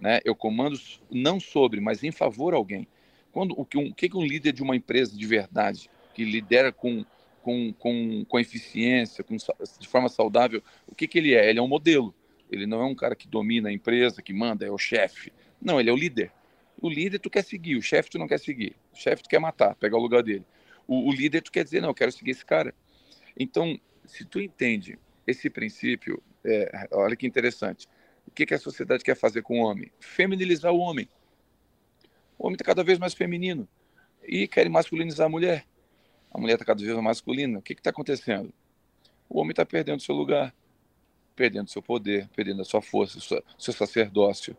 Né? 0.00 0.20
Eu 0.24 0.34
comando 0.34 0.78
não 1.10 1.38
sobre, 1.38 1.80
mas 1.80 2.02
em 2.02 2.10
favor 2.10 2.52
a 2.52 2.56
alguém. 2.56 2.86
Quando, 3.30 3.58
o, 3.58 3.64
que 3.64 3.78
um, 3.78 3.88
o 3.88 3.94
que 3.94 4.10
um 4.14 4.24
líder 4.24 4.52
de 4.52 4.62
uma 4.62 4.76
empresa 4.76 5.16
de 5.16 5.26
verdade, 5.26 5.88
que 6.12 6.24
lidera 6.24 6.72
com, 6.72 7.04
com, 7.42 7.72
com, 7.72 8.24
com 8.24 8.38
eficiência, 8.38 9.24
com, 9.24 9.36
de 9.36 9.88
forma 9.88 10.08
saudável, 10.08 10.62
o 10.86 10.94
que, 10.94 11.08
que 11.08 11.18
ele 11.18 11.34
é? 11.34 11.48
Ele 11.48 11.58
é 11.58 11.62
um 11.62 11.68
modelo. 11.68 12.14
Ele 12.50 12.66
não 12.66 12.82
é 12.82 12.84
um 12.84 12.94
cara 12.94 13.16
que 13.16 13.26
domina 13.26 13.70
a 13.70 13.72
empresa, 13.72 14.20
que 14.20 14.32
manda, 14.32 14.66
é 14.66 14.70
o 14.70 14.78
chefe. 14.78 15.32
Não, 15.60 15.80
ele 15.80 15.88
é 15.88 15.92
o 15.92 15.96
líder. 15.96 16.30
O 16.80 16.88
líder 16.88 17.18
tu 17.18 17.30
quer 17.30 17.44
seguir, 17.44 17.76
o 17.76 17.82
chefe 17.82 18.10
tu 18.10 18.18
não 18.18 18.28
quer 18.28 18.38
seguir. 18.38 18.76
O 18.92 18.96
chefe 18.96 19.22
tu 19.22 19.28
quer 19.28 19.38
matar, 19.38 19.74
pegar 19.76 19.96
o 19.96 20.00
lugar 20.00 20.22
dele. 20.22 20.44
O, 20.86 21.08
o 21.08 21.12
líder 21.12 21.40
tu 21.40 21.50
quer 21.50 21.64
dizer, 21.64 21.80
não, 21.80 21.88
eu 21.88 21.94
quero 21.94 22.12
seguir 22.12 22.32
esse 22.32 22.44
cara. 22.44 22.74
Então, 23.38 23.78
se 24.04 24.24
tu 24.24 24.40
entende 24.40 24.98
esse 25.26 25.48
princípio, 25.48 26.22
é, 26.44 26.88
olha 26.92 27.16
que 27.16 27.26
interessante. 27.26 27.88
O 28.26 28.30
que, 28.30 28.44
que 28.44 28.54
a 28.54 28.58
sociedade 28.58 29.02
quer 29.04 29.16
fazer 29.16 29.42
com 29.42 29.60
o 29.60 29.64
homem? 29.64 29.90
Feminilizar 30.00 30.72
o 30.72 30.78
homem. 30.78 31.08
O 32.38 32.46
homem 32.46 32.54
está 32.54 32.64
cada 32.64 32.84
vez 32.84 32.98
mais 32.98 33.14
feminino 33.14 33.68
e 34.26 34.46
quer 34.46 34.68
masculinizar 34.68 35.26
a 35.26 35.30
mulher. 35.30 35.64
A 36.32 36.40
mulher 36.40 36.54
está 36.54 36.64
cada 36.64 36.80
vez 36.80 36.92
mais 36.94 37.04
masculina. 37.04 37.58
O 37.58 37.62
que 37.62 37.74
está 37.74 37.90
acontecendo? 37.90 38.52
O 39.28 39.40
homem 39.40 39.50
está 39.50 39.64
perdendo 39.64 40.00
seu 40.00 40.14
lugar, 40.14 40.54
perdendo 41.36 41.68
seu 41.70 41.82
poder, 41.82 42.28
perdendo 42.34 42.62
a 42.62 42.64
sua 42.64 42.80
força, 42.80 43.20
sua, 43.20 43.42
seu 43.58 43.72
sacerdócio. 43.72 44.56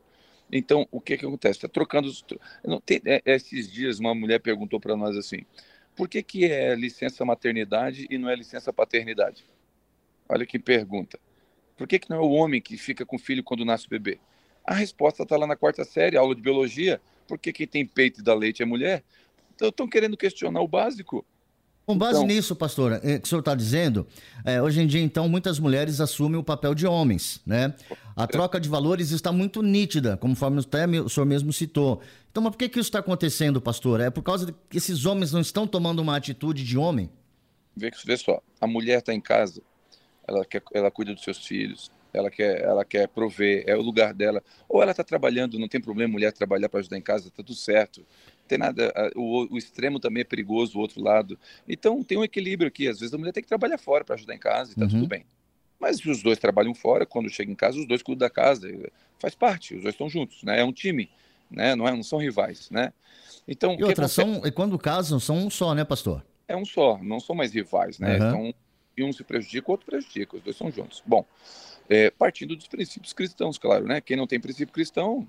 Então, 0.52 0.88
o 0.92 1.02
que, 1.02 1.18
que 1.18 1.26
acontece? 1.26 1.58
Está 1.58 1.68
trocando. 1.68 2.08
Os... 2.08 2.24
Não, 2.64 2.80
tem, 2.80 3.02
é, 3.06 3.22
esses 3.26 3.72
dias, 3.72 4.00
uma 4.00 4.14
mulher 4.14 4.40
perguntou 4.40 4.80
para 4.80 4.96
nós 4.96 5.18
assim: 5.18 5.46
por 5.96 6.08
que, 6.08 6.22
que 6.22 6.46
é 6.46 6.76
licença 6.76 7.26
maternidade 7.26 8.06
e 8.10 8.18
não 8.18 8.30
é 8.30 8.36
licença 8.36 8.72
paternidade? 8.72 9.46
Olha 10.30 10.46
que 10.46 10.60
pergunta. 10.60 11.20
Por 11.76 11.88
que, 11.88 12.00
que 12.00 12.10
não 12.10 12.18
é 12.18 12.22
o 12.22 12.30
homem 12.30 12.62
que 12.62 12.78
fica 12.78 13.06
com 13.06 13.16
o 13.16 13.20
filho 13.20 13.44
quando 13.44 13.66
nasce 13.66 13.88
o 13.88 13.90
bebê? 13.90 14.20
A 14.66 14.74
resposta 14.74 15.24
está 15.24 15.36
lá 15.36 15.46
na 15.46 15.56
quarta 15.56 15.84
série, 15.84 16.18
aula 16.18 16.36
de 16.36 16.42
biologia. 16.42 17.02
Por 17.28 17.38
que 17.38 17.52
quem 17.52 17.68
tem 17.68 17.86
peito 17.86 18.22
e 18.22 18.24
dá 18.24 18.34
leite 18.34 18.62
é 18.62 18.66
mulher? 18.66 19.04
Então, 19.56 19.70
estão 19.70 19.88
querendo 19.88 20.16
questionar 20.16 20.62
o 20.62 20.68
básico. 20.68 21.26
Com 21.86 21.98
base 21.98 22.16
então, 22.16 22.28
nisso, 22.28 22.56
pastora, 22.56 23.02
é, 23.04 23.20
que 23.20 23.26
o 23.26 23.28
senhor 23.28 23.42
está 23.42 23.54
dizendo, 23.54 24.08
é, 24.46 24.62
hoje 24.62 24.82
em 24.82 24.88
dia, 24.88 25.02
então, 25.02 25.28
muitas 25.28 25.60
mulheres 25.60 26.00
assumem 26.00 26.40
o 26.40 26.44
papel 26.44 26.74
de 26.74 26.88
homens, 26.88 27.42
né? 27.46 27.74
A 28.16 28.26
troca 28.26 28.58
de 28.58 28.70
valores 28.70 29.12
está 29.12 29.34
muito 29.34 29.62
nítida, 29.62 30.16
conforme 30.16 30.62
até 30.62 30.86
o 30.86 31.10
senhor 31.10 31.26
mesmo 31.26 31.52
citou. 31.52 32.02
Então, 32.32 32.42
mas 32.42 32.52
por 32.52 32.58
que, 32.58 32.70
que 32.70 32.80
isso 32.80 32.88
está 32.88 33.00
acontecendo, 33.00 33.60
pastor? 33.60 34.00
É 34.00 34.10
por 34.10 34.22
causa 34.24 34.56
que 34.70 34.78
esses 34.78 35.06
homens 35.06 35.34
não 35.34 35.42
estão 35.42 35.68
tomando 35.68 36.00
uma 36.00 36.16
atitude 36.16 36.64
de 36.64 36.78
homem? 36.78 37.10
Vê, 37.76 37.92
vê 38.06 38.16
só, 38.16 38.42
a 38.62 38.68
mulher 38.68 39.00
está 39.00 39.14
em 39.14 39.22
casa, 39.22 39.62
ela, 40.26 40.46
quer, 40.46 40.64
ela 40.74 40.90
cuida 40.90 41.14
dos 41.14 41.24
seus 41.24 41.46
filhos, 41.46 41.92
ela 42.14 42.32
quer, 42.32 42.62
ela 42.62 42.86
quer 42.86 43.10
prover, 43.10 43.66
é 43.68 43.76
o 43.76 43.82
lugar 43.82 44.14
dela. 44.14 44.42
Ou 44.70 44.82
ela 44.82 44.92
está 44.92 45.04
trabalhando, 45.04 45.60
não 45.60 45.68
tem 45.68 45.82
problema 45.82 46.14
mulher 46.14 46.32
trabalhar 46.32 46.70
para 46.70 46.80
ajudar 46.80 46.98
em 46.98 47.02
casa, 47.02 47.28
está 47.28 47.44
tudo 47.44 47.56
certo 47.56 48.06
tem 48.48 48.58
nada. 48.58 48.94
O, 49.16 49.54
o, 49.54 49.58
extremo 49.58 50.00
também 50.00 50.22
é 50.22 50.26
perigoso, 50.26 50.78
o 50.78 50.82
outro 50.82 51.02
lado. 51.02 51.38
Então 51.68 52.04
tem 52.04 52.18
um 52.18 52.24
equilíbrio 52.24 52.68
aqui. 52.68 52.88
Às 52.88 53.00
vezes 53.00 53.14
a 53.14 53.18
mulher 53.18 53.32
tem 53.32 53.44
que 53.44 53.50
trabalhar 53.50 53.78
fora 53.78 54.04
para 54.04 54.16
ajudar 54.16 54.36
em 54.36 54.40
casa 54.40 54.72
e 54.72 54.76
tá 54.76 54.84
uhum. 54.84 54.90
tudo 54.90 55.08
bem. 55.08 55.26
Mas 55.80 56.04
os 56.06 56.22
dois 56.22 56.40
trabalham 56.40 56.74
fora, 56.74 57.06
quando 57.06 57.30
chega 57.30 57.52
em 57.52 57.56
casa, 57.56 57.78
os 57.78 57.86
dois 57.86 58.02
cuidam 58.02 58.28
da 58.28 58.30
casa. 58.30 58.70
Faz 59.20 59.36
parte, 59.36 59.76
os 59.76 59.82
dois 59.82 59.94
estão 59.94 60.10
juntos, 60.10 60.44
né? 60.44 60.60
É 60.60 60.64
um 60.64 60.72
time, 60.72 61.10
né? 61.52 61.76
Não, 61.76 61.88
é, 61.88 61.92
não 61.92 62.04
são 62.04 62.20
rivais, 62.20 62.70
né? 62.70 62.94
Então, 63.48 63.76
e 63.78 63.84
outra, 63.84 64.08
são, 64.08 64.42
e 64.46 64.52
quando 64.52 64.78
casam, 64.80 65.20
são 65.20 65.36
um 65.38 65.50
só, 65.50 65.74
né, 65.74 65.84
pastor? 65.84 66.26
É 66.48 66.56
um 66.56 66.64
só, 66.64 66.98
não 67.02 67.20
são 67.20 67.36
mais 67.36 67.54
rivais, 67.54 68.00
né? 68.00 68.18
Uhum. 68.18 68.28
Então, 68.28 68.54
e 68.96 69.04
um 69.04 69.12
se 69.12 69.24
prejudica, 69.24 69.70
o 69.70 69.72
outro 69.72 69.86
prejudica, 69.86 70.38
os 70.38 70.44
dois 70.44 70.56
são 70.56 70.72
juntos. 70.72 71.04
Bom, 71.06 71.26
é, 71.90 72.10
partindo 72.12 72.56
dos 72.56 72.68
princípios 72.68 73.12
cristãos, 73.12 73.58
claro, 73.58 73.86
né? 73.86 74.00
Quem 74.00 74.16
não 74.16 74.28
tem 74.28 74.40
princípio 74.40 74.74
cristão, 74.74 75.28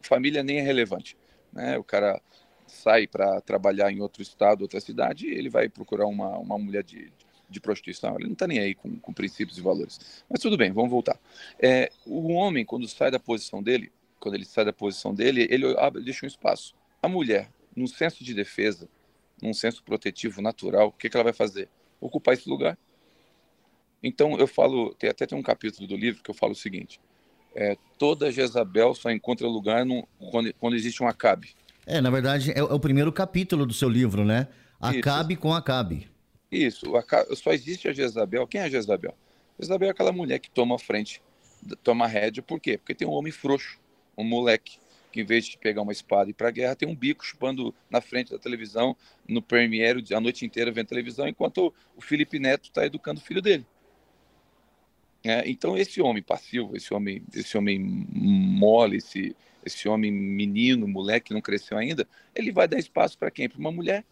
família 0.00 0.42
nem 0.42 0.58
é 0.58 0.62
relevante, 0.62 1.16
né? 1.52 1.78
O 1.78 1.84
cara 1.84 2.20
sai 2.72 3.06
para 3.06 3.40
trabalhar 3.40 3.92
em 3.92 4.00
outro 4.00 4.22
estado, 4.22 4.62
outra 4.62 4.80
cidade, 4.80 5.26
ele 5.26 5.48
vai 5.48 5.68
procurar 5.68 6.06
uma, 6.06 6.38
uma 6.38 6.58
mulher 6.58 6.82
de, 6.82 7.12
de 7.48 7.60
prostituição. 7.60 8.16
Ele 8.16 8.26
não 8.26 8.32
está 8.32 8.46
nem 8.46 8.58
aí 8.58 8.74
com, 8.74 8.98
com, 8.98 9.12
princípios 9.12 9.58
e 9.58 9.60
valores. 9.60 10.24
Mas 10.28 10.40
tudo 10.40 10.56
bem, 10.56 10.72
vamos 10.72 10.90
voltar. 10.90 11.18
É, 11.60 11.90
o 12.06 12.32
homem, 12.32 12.64
quando 12.64 12.88
sai 12.88 13.10
da 13.10 13.20
posição 13.20 13.62
dele, 13.62 13.92
quando 14.18 14.34
ele 14.34 14.44
sai 14.44 14.64
da 14.64 14.72
posição 14.72 15.14
dele, 15.14 15.46
ele 15.50 15.66
abre, 15.78 16.02
deixa 16.02 16.24
um 16.24 16.28
espaço. 16.28 16.74
A 17.02 17.08
mulher, 17.08 17.50
num 17.76 17.86
senso 17.86 18.24
de 18.24 18.34
defesa, 18.34 18.88
num 19.40 19.52
senso 19.52 19.82
protetivo 19.82 20.40
natural, 20.40 20.88
o 20.88 20.92
que, 20.92 21.10
que 21.10 21.16
ela 21.16 21.24
vai 21.24 21.32
fazer? 21.32 21.68
Ocupar 22.00 22.34
esse 22.34 22.48
lugar. 22.48 22.78
Então, 24.02 24.36
eu 24.38 24.46
falo, 24.46 24.94
tem, 24.94 25.10
até 25.10 25.26
tem 25.26 25.38
um 25.38 25.42
capítulo 25.42 25.86
do 25.86 25.96
livro 25.96 26.22
que 26.22 26.30
eu 26.30 26.34
falo 26.34 26.52
o 26.52 26.56
seguinte: 26.56 27.00
é, 27.54 27.76
toda 27.98 28.32
Jezabel 28.32 28.94
só 28.94 29.10
encontra 29.10 29.46
lugar 29.46 29.84
no, 29.84 30.06
quando, 30.30 30.52
quando 30.54 30.74
existe 30.74 31.02
um 31.02 31.08
Acabe. 31.08 31.54
É, 31.86 32.00
na 32.00 32.10
verdade, 32.10 32.52
é, 32.52 32.58
é 32.58 32.62
o 32.62 32.80
primeiro 32.80 33.12
capítulo 33.12 33.66
do 33.66 33.74
seu 33.74 33.88
livro, 33.88 34.24
né? 34.24 34.48
Acabe 34.80 35.34
Isso. 35.34 35.42
com 35.42 35.52
Acabe. 35.52 36.08
Isso, 36.50 36.86
só 37.34 37.52
existe 37.52 37.88
a 37.88 37.92
Jezabel. 37.92 38.46
Quem 38.46 38.60
é 38.60 38.64
a 38.64 38.68
Jezabel? 38.68 39.14
Jezabel 39.58 39.88
é 39.88 39.90
aquela 39.90 40.12
mulher 40.12 40.38
que 40.38 40.50
toma 40.50 40.74
a 40.74 40.78
frente, 40.78 41.22
toma 41.82 42.04
a 42.04 42.08
rédea. 42.08 42.42
Por 42.42 42.60
quê? 42.60 42.76
Porque 42.76 42.94
tem 42.94 43.08
um 43.08 43.12
homem 43.12 43.32
frouxo, 43.32 43.80
um 44.16 44.24
moleque, 44.24 44.76
que 45.10 45.20
em 45.20 45.24
vez 45.24 45.46
de 45.46 45.56
pegar 45.56 45.82
uma 45.82 45.92
espada 45.92 46.28
e 46.28 46.32
ir 46.32 46.34
para 46.34 46.48
a 46.48 46.50
guerra, 46.50 46.76
tem 46.76 46.88
um 46.88 46.94
bico 46.94 47.24
chupando 47.24 47.74
na 47.88 48.00
frente 48.00 48.32
da 48.32 48.38
televisão, 48.38 48.96
no 49.26 49.40
Premiere, 49.40 50.04
a 50.14 50.20
noite 50.20 50.44
inteira 50.44 50.70
vendo 50.70 50.88
televisão, 50.88 51.26
enquanto 51.26 51.72
o 51.96 52.00
Felipe 52.00 52.38
Neto 52.38 52.64
está 52.64 52.84
educando 52.84 53.20
o 53.20 53.24
filho 53.24 53.40
dele. 53.40 53.66
É, 55.24 55.48
então 55.48 55.76
esse 55.76 56.02
homem 56.02 56.22
passivo, 56.22 56.76
esse 56.76 56.92
homem, 56.92 57.22
esse 57.32 57.56
homem 57.56 57.78
mole, 57.78 58.96
esse, 58.96 59.36
esse 59.64 59.88
homem 59.88 60.10
menino, 60.10 60.86
moleque 60.88 61.28
que 61.28 61.34
não 61.34 61.40
cresceu 61.40 61.78
ainda, 61.78 62.06
ele 62.34 62.50
vai 62.50 62.66
dar 62.66 62.78
espaço 62.78 63.16
para 63.18 63.30
quem? 63.30 63.48
Para 63.48 63.58
uma 63.58 63.72
mulher. 63.72 64.04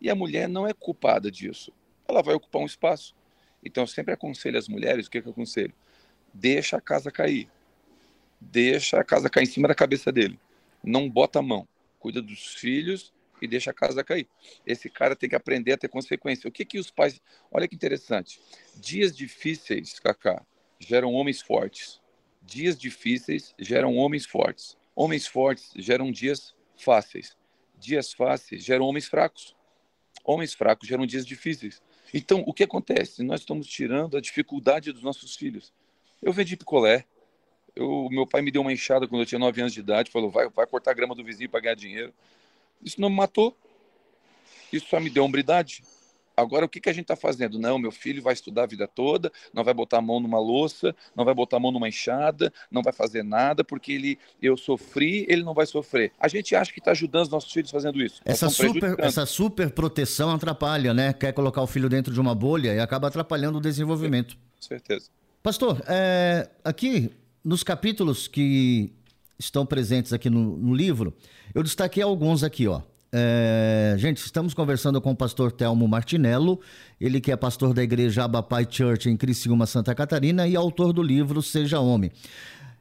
E 0.00 0.10
a 0.10 0.14
mulher 0.14 0.48
não 0.48 0.66
é 0.66 0.72
culpada 0.72 1.30
disso. 1.30 1.72
Ela 2.08 2.22
vai 2.22 2.34
ocupar 2.34 2.62
um 2.62 2.66
espaço. 2.66 3.14
Então 3.64 3.82
eu 3.82 3.88
sempre 3.88 4.14
aconselho 4.14 4.58
as 4.58 4.68
mulheres, 4.68 5.06
o 5.06 5.10
que, 5.10 5.20
que 5.20 5.28
eu 5.28 5.32
aconselho? 5.32 5.74
Deixa 6.32 6.76
a 6.76 6.80
casa 6.80 7.10
cair. 7.10 7.48
Deixa 8.40 9.00
a 9.00 9.04
casa 9.04 9.30
cair 9.30 9.44
em 9.44 9.50
cima 9.50 9.68
da 9.68 9.74
cabeça 9.74 10.12
dele. 10.12 10.38
Não 10.82 11.08
bota 11.08 11.38
a 11.38 11.42
mão. 11.42 11.66
Cuida 11.98 12.20
dos 12.20 12.54
filhos 12.54 13.12
e 13.40 13.46
deixa 13.46 13.70
a 13.70 13.74
casa 13.74 14.04
cair. 14.04 14.28
Esse 14.66 14.88
cara 14.88 15.16
tem 15.16 15.28
que 15.28 15.36
aprender 15.36 15.72
a 15.72 15.78
ter 15.78 15.88
consequência. 15.88 16.48
O 16.48 16.52
que 16.52 16.64
que 16.64 16.78
os 16.78 16.90
pais... 16.90 17.20
Olha 17.50 17.66
que 17.66 17.74
interessante. 17.74 18.40
Dias 18.76 19.16
difíceis, 19.16 19.98
Cacá, 19.98 20.44
geram 20.78 21.12
homens 21.12 21.40
fortes. 21.40 22.00
Dias 22.42 22.78
difíceis 22.78 23.54
geram 23.58 23.96
homens 23.96 24.26
fortes. 24.26 24.76
Homens 24.96 25.26
fortes 25.26 25.70
geram 25.76 26.10
dias 26.10 26.54
fáceis. 26.74 27.36
Dias 27.78 28.14
fáceis 28.14 28.64
geram 28.64 28.86
homens 28.86 29.06
fracos. 29.06 29.54
Homens 30.24 30.54
fracos 30.54 30.88
geram 30.88 31.04
dias 31.04 31.26
difíceis. 31.26 31.82
Então, 32.14 32.42
o 32.46 32.54
que 32.54 32.64
acontece? 32.64 33.22
Nós 33.22 33.40
estamos 33.40 33.66
tirando 33.66 34.16
a 34.16 34.20
dificuldade 34.20 34.90
dos 34.92 35.02
nossos 35.02 35.36
filhos. 35.36 35.70
Eu 36.22 36.32
vendi 36.32 36.56
picolé. 36.56 37.04
Eu, 37.74 38.08
meu 38.10 38.26
pai 38.26 38.40
me 38.40 38.50
deu 38.50 38.62
uma 38.62 38.72
enxada 38.72 39.06
quando 39.06 39.20
eu 39.20 39.26
tinha 39.26 39.38
9 39.38 39.60
anos 39.60 39.74
de 39.74 39.80
idade. 39.80 40.10
Falou, 40.10 40.30
vai, 40.30 40.48
vai 40.48 40.66
cortar 40.66 40.92
a 40.92 40.94
grama 40.94 41.14
do 41.14 41.22
vizinho 41.22 41.50
para 41.50 41.60
ganhar 41.60 41.74
dinheiro. 41.74 42.14
Isso 42.82 42.98
não 42.98 43.10
me 43.10 43.16
matou. 43.16 43.54
Isso 44.72 44.86
só 44.88 44.98
me 44.98 45.10
deu 45.10 45.24
hombridade. 45.24 45.82
Agora, 46.36 46.66
o 46.66 46.68
que, 46.68 46.80
que 46.80 46.90
a 46.90 46.92
gente 46.92 47.04
está 47.04 47.16
fazendo? 47.16 47.58
Não, 47.58 47.78
meu 47.78 47.90
filho 47.90 48.22
vai 48.22 48.34
estudar 48.34 48.64
a 48.64 48.66
vida 48.66 48.86
toda, 48.86 49.32
não 49.54 49.64
vai 49.64 49.72
botar 49.72 49.98
a 49.98 50.02
mão 50.02 50.20
numa 50.20 50.38
louça, 50.38 50.94
não 51.14 51.24
vai 51.24 51.34
botar 51.34 51.56
a 51.56 51.60
mão 51.60 51.72
numa 51.72 51.88
enxada, 51.88 52.52
não 52.70 52.82
vai 52.82 52.92
fazer 52.92 53.22
nada, 53.22 53.64
porque 53.64 53.92
ele, 53.92 54.18
eu 54.42 54.56
sofri, 54.56 55.24
ele 55.28 55.42
não 55.42 55.54
vai 55.54 55.66
sofrer. 55.66 56.12
A 56.20 56.28
gente 56.28 56.54
acha 56.54 56.72
que 56.72 56.78
está 56.78 56.90
ajudando 56.90 57.24
os 57.24 57.30
nossos 57.30 57.52
filhos 57.52 57.70
fazendo 57.70 58.02
isso. 58.02 58.20
Essa 58.24 58.50
super, 58.50 58.96
essa 58.98 59.24
super 59.24 59.70
proteção 59.70 60.30
atrapalha, 60.30 60.92
né? 60.92 61.12
Quer 61.12 61.32
colocar 61.32 61.62
o 61.62 61.66
filho 61.66 61.88
dentro 61.88 62.12
de 62.12 62.20
uma 62.20 62.34
bolha 62.34 62.74
e 62.74 62.80
acaba 62.80 63.08
atrapalhando 63.08 63.58
o 63.58 63.60
desenvolvimento. 63.60 64.36
Com 64.36 64.62
certeza. 64.62 65.08
Pastor, 65.42 65.82
é, 65.86 66.50
aqui 66.64 67.10
nos 67.44 67.62
capítulos 67.62 68.26
que 68.26 68.92
estão 69.38 69.64
presentes 69.64 70.12
aqui 70.12 70.28
no, 70.28 70.56
no 70.56 70.74
livro, 70.74 71.14
eu 71.54 71.62
destaquei 71.62 72.02
alguns 72.02 72.42
aqui, 72.42 72.66
ó. 72.66 72.82
É, 73.12 73.94
gente, 73.98 74.18
estamos 74.18 74.52
conversando 74.52 75.00
com 75.00 75.12
o 75.12 75.16
pastor 75.16 75.52
Telmo 75.52 75.86
Martinello, 75.86 76.60
ele 77.00 77.20
que 77.20 77.30
é 77.30 77.36
pastor 77.36 77.72
da 77.72 77.82
igreja 77.82 78.24
Abapai 78.24 78.66
Church 78.68 79.08
em 79.08 79.16
Criciúma, 79.16 79.66
Santa 79.66 79.94
Catarina 79.94 80.46
e 80.46 80.56
autor 80.56 80.92
do 80.92 81.02
livro 81.02 81.40
Seja 81.40 81.78
Homem. 81.78 82.10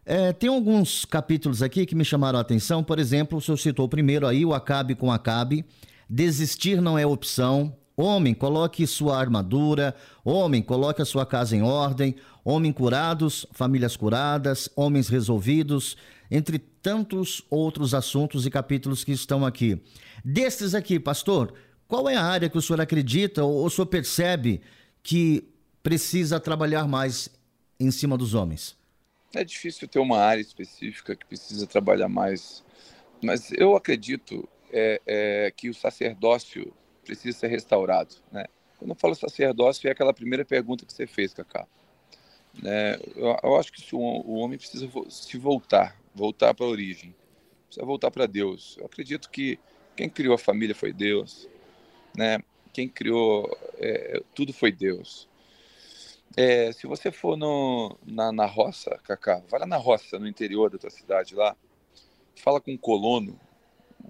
É, 0.06 0.34
tem 0.34 0.50
alguns 0.50 1.06
capítulos 1.06 1.62
aqui 1.62 1.86
que 1.86 1.96
me 1.96 2.06
chamaram 2.06 2.38
a 2.38 2.42
atenção, 2.42 2.84
por 2.84 3.00
exemplo, 3.00 3.38
o 3.38 3.42
senhor 3.42 3.58
citou 3.58 3.88
primeiro 3.88 4.28
aí 4.28 4.46
o 4.46 4.54
Acabe 4.54 4.94
com 4.94 5.12
Acabe, 5.12 5.66
desistir 6.10 6.82
não 6.82 6.98
é 6.98 7.06
opção, 7.06 7.76
homem, 7.98 8.34
coloque 8.34 8.86
sua 8.86 9.18
armadura, 9.18 9.96
homem, 10.24 10.62
coloque 10.62 11.02
a 11.02 11.06
sua 11.06 11.26
casa 11.26 11.56
em 11.56 11.64
ordem, 11.64 12.16
homem 12.44 12.72
curados, 12.72 13.48
famílias 13.52 13.96
curadas, 13.96 14.70
homens 14.76 15.08
resolvidos, 15.08 15.98
entre 16.30 16.60
tantos 16.60 17.42
outros 17.50 17.96
assuntos 17.96 18.46
e 18.46 18.52
capítulos 18.52 19.04
que 19.04 19.12
estão 19.12 19.44
aqui. 19.44 19.82
Destes 20.28 20.74
aqui, 20.74 21.00
pastor, 21.00 21.54
qual 21.88 22.10
é 22.10 22.16
a 22.16 22.24
área 22.24 22.50
que 22.50 22.58
o 22.58 22.62
senhor 22.62 22.82
acredita 22.82 23.44
ou 23.44 23.64
o 23.64 23.70
senhor 23.70 23.86
percebe 23.86 24.62
que 25.04 25.48
precisa 25.84 26.40
trabalhar 26.40 26.88
mais 26.88 27.30
em 27.80 27.92
cima 27.92 28.18
dos 28.18 28.34
homens? 28.34 28.76
É 29.36 29.44
difícil 29.44 29.88
ter 29.88 30.00
uma 30.00 30.18
área 30.18 30.42
específica 30.42 31.16
que 31.16 31.26
precisa 31.26 31.68
trabalhar 31.68 32.10
mais, 32.10 32.64
mas 33.22 33.52
eu 33.52 33.76
acredito 33.76 34.50
é, 34.72 35.00
é, 35.06 35.52
que 35.56 35.70
o 35.70 35.74
sacerdócio 35.74 36.74
precisa 37.04 37.38
ser 37.38 37.48
restaurado. 37.48 38.16
Né? 38.32 38.46
Quando 38.80 38.92
eu 38.92 38.96
falo 38.96 39.14
sacerdócio, 39.14 39.88
é 39.88 39.92
aquela 39.92 40.14
primeira 40.14 40.44
pergunta 40.44 40.86
que 40.86 40.94
você 40.94 41.06
fez, 41.06 41.34
Cacá. 41.34 41.68
É, 42.64 43.00
eu, 43.16 43.38
eu, 43.44 43.56
acho 43.58 43.72
que 43.72 43.96
o, 43.96 44.00
o 44.00 44.36
homem 44.38 44.58
precisa 44.58 44.90
se 45.10 45.38
voltar 45.38 45.96
voltar 46.16 46.54
para 46.54 46.66
a 46.66 46.70
origem. 46.70 47.14
Precisa 47.68 47.86
voltar 47.86 48.10
para 48.10 48.26
Deus. 48.26 48.78
Eu 48.80 48.86
acredito 48.86 49.30
que 49.30 49.60
quem 49.96 50.10
criou 50.10 50.36
a 50.36 50.38
família 50.38 50.76
foi 50.76 50.92
Deus, 50.92 51.50
né? 52.16 52.40
Quem 52.74 52.88
criou 52.88 53.50
é, 53.78 54.22
tudo 54.34 54.52
foi 54.52 54.72
Deus. 54.72 55.30
É, 56.36 56.72
se 56.74 56.86
você 56.86 57.12
for 57.12 57.38
no, 57.38 57.98
na, 58.06 58.32
na 58.32 58.46
roça, 58.46 59.00
Cacá, 59.04 59.42
vai 59.50 59.62
lá 59.62 59.66
na 59.66 59.78
roça, 59.78 60.20
no 60.20 60.28
interior 60.28 60.70
da 60.70 60.78
tua 60.78 60.90
cidade 60.90 61.34
lá, 61.34 61.56
fala 62.36 62.60
com 62.60 62.74
um 62.74 62.78
colono, 62.78 63.40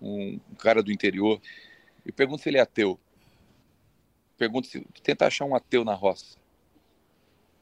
um, 0.01 0.39
um 0.51 0.55
cara 0.55 0.81
do 0.81 0.91
interior, 0.91 1.39
e 2.03 2.11
pergunta 2.11 2.41
se 2.41 2.49
ele 2.49 2.57
é 2.57 2.61
ateu. 2.61 2.99
Pergunta 4.37 4.67
se 4.67 4.81
tenta 5.03 5.27
achar 5.27 5.45
um 5.45 5.55
ateu 5.55 5.85
na 5.85 5.93
roça. 5.93 6.37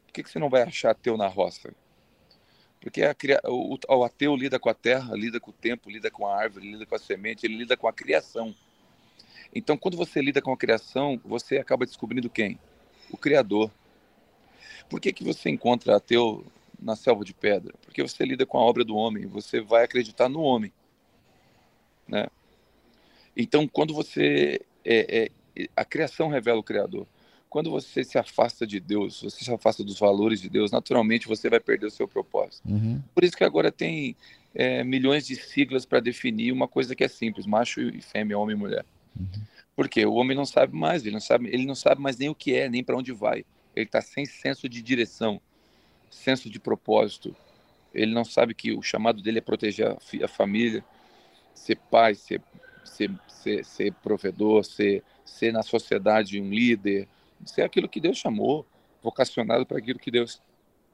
Por 0.06 0.14
que, 0.14 0.24
que 0.24 0.30
você 0.30 0.40
não 0.40 0.50
vai 0.50 0.62
achar 0.62 0.92
ateu 0.92 1.18
na 1.18 1.28
roça? 1.28 1.74
Porque 2.84 3.02
a, 3.02 3.16
o, 3.46 3.80
o 3.88 4.04
ateu 4.04 4.36
lida 4.36 4.60
com 4.60 4.68
a 4.68 4.74
terra, 4.74 5.16
lida 5.16 5.40
com 5.40 5.52
o 5.52 5.54
tempo, 5.54 5.90
lida 5.90 6.12
com 6.12 6.28
a 6.28 6.36
árvore, 6.36 6.70
lida 6.70 6.86
com 6.86 6.94
a 6.94 7.00
semente, 7.00 7.46
ele 7.46 7.56
lida 7.56 7.78
com 7.78 7.88
a 7.88 7.94
criação. 7.94 8.54
Então, 9.56 9.78
quando 9.78 9.96
você 9.96 10.22
lida 10.22 10.42
com 10.42 10.52
a 10.52 10.58
criação, 10.58 11.18
você 11.24 11.60
acaba 11.60 11.86
descobrindo 11.86 12.30
quem? 12.30 12.60
O 13.10 13.16
Criador. 13.16 13.72
Por 14.90 15.00
que, 15.00 15.14
que 15.14 15.24
você 15.24 15.50
encontra 15.50 15.96
ateu 15.96 16.46
na 16.78 16.98
selva 16.98 17.24
de 17.24 17.34
pedra? 17.34 17.74
Porque 17.86 18.04
você 18.04 18.26
lida 18.26 18.46
com 18.46 18.58
a 18.58 18.64
obra 18.64 18.84
do 18.84 18.98
homem, 18.98 19.28
você 19.28 19.62
vai 19.62 19.86
acreditar 19.86 20.28
no 20.28 20.42
homem. 20.42 20.74
Né? 22.06 22.28
Então, 23.38 23.66
quando 23.66 23.94
você. 23.94 24.60
É, 24.84 25.32
é, 25.56 25.70
a 25.74 25.86
criação 25.86 26.28
revela 26.28 26.60
o 26.60 26.64
Criador 26.64 27.08
quando 27.54 27.70
você 27.70 28.04
se 28.04 28.18
afasta 28.18 28.66
de 28.66 28.80
Deus, 28.80 29.22
você 29.22 29.46
se 29.46 29.54
afasta 29.54 29.84
dos 29.84 30.00
valores 30.00 30.42
de 30.42 30.50
Deus, 30.50 30.72
naturalmente 30.72 31.28
você 31.28 31.52
vai 31.52 31.60
perder 31.60 31.86
o 31.86 31.92
seu 31.92 32.08
propósito. 32.08 32.68
Uhum. 32.68 33.00
Por 33.14 33.24
isso 33.24 33.38
que 33.38 33.44
agora 33.44 33.72
tem 33.72 34.16
é, 34.56 34.84
milhões 34.84 35.28
de 35.28 35.36
siglas 35.36 35.86
para 35.86 36.00
definir 36.00 36.52
uma 36.52 36.68
coisa 36.68 36.96
que 36.96 37.04
é 37.04 37.08
simples: 37.08 37.46
macho 37.46 37.80
e 37.80 38.02
fêmea, 38.02 38.40
homem 38.40 38.56
e 38.56 38.60
mulher. 38.60 38.84
Uhum. 39.16 39.28
Porque 39.76 40.04
o 40.04 40.16
homem 40.16 40.36
não 40.36 40.48
sabe 40.48 40.76
mais, 40.76 41.04
ele 41.06 41.14
não 41.14 41.20
sabe, 41.20 41.48
ele 41.48 41.68
não 41.68 41.76
sabe 41.76 42.02
mais 42.02 42.18
nem 42.18 42.28
o 42.28 42.34
que 42.34 42.56
é, 42.56 42.68
nem 42.68 42.84
para 42.84 42.98
onde 42.98 43.12
vai. 43.12 43.46
Ele 43.76 43.86
está 43.86 44.02
sem 44.02 44.26
senso 44.26 44.68
de 44.68 44.82
direção, 44.82 45.40
senso 46.10 46.50
de 46.50 46.60
propósito. 46.60 47.36
Ele 47.94 48.16
não 48.16 48.26
sabe 48.26 48.56
que 48.56 48.72
o 48.72 48.82
chamado 48.82 49.22
dele 49.22 49.38
é 49.38 49.42
proteger 49.42 49.90
a, 49.90 50.26
a 50.26 50.28
família, 50.28 50.84
ser 51.54 51.76
pai, 51.92 52.16
ser, 52.16 52.42
ser, 52.84 53.12
ser, 53.28 53.64
ser 53.64 53.94
provedor, 54.02 54.64
ser, 54.64 55.04
ser 55.24 55.54
na 55.54 55.62
sociedade 55.62 56.42
um 56.42 56.50
líder, 56.50 57.08
ser 57.46 57.64
aquilo 57.64 57.90
que 57.90 58.00
Deus 58.00 58.18
chamou, 58.18 58.66
vocacionado 59.02 59.66
para 59.66 59.78
aquilo 59.78 60.00
que 60.00 60.12
Deus 60.12 60.42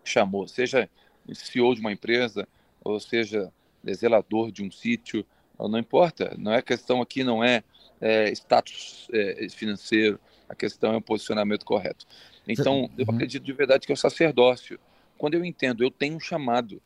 chamou, 0.03 0.47
seja 0.47 0.89
CEO 1.33 1.75
de 1.75 1.81
uma 1.81 1.91
empresa, 1.91 2.47
ou 2.83 2.99
seja 2.99 3.51
zelador 3.93 4.51
de 4.51 4.63
um 4.63 4.71
sítio, 4.71 5.25
não 5.59 5.77
importa, 5.77 6.35
não 6.37 6.53
é 6.53 6.61
questão 6.61 7.01
aqui, 7.01 7.23
não 7.23 7.43
é, 7.43 7.63
é 7.99 8.31
status 8.31 9.07
é, 9.11 9.47
financeiro, 9.49 10.19
a 10.47 10.55
questão 10.55 10.93
é 10.93 10.97
o 10.97 11.01
posicionamento 11.01 11.65
correto. 11.65 12.05
Então, 12.47 12.89
eu 12.97 13.05
uhum. 13.07 13.15
acredito 13.15 13.43
de 13.43 13.53
verdade 13.53 13.85
que 13.85 13.91
é 13.91 13.93
o 13.93 13.97
sacerdócio. 13.97 14.79
Quando 15.17 15.35
eu 15.35 15.45
entendo, 15.45 15.83
eu 15.83 15.91
tenho 15.91 16.15
um 16.15 16.19
chamado. 16.19 16.81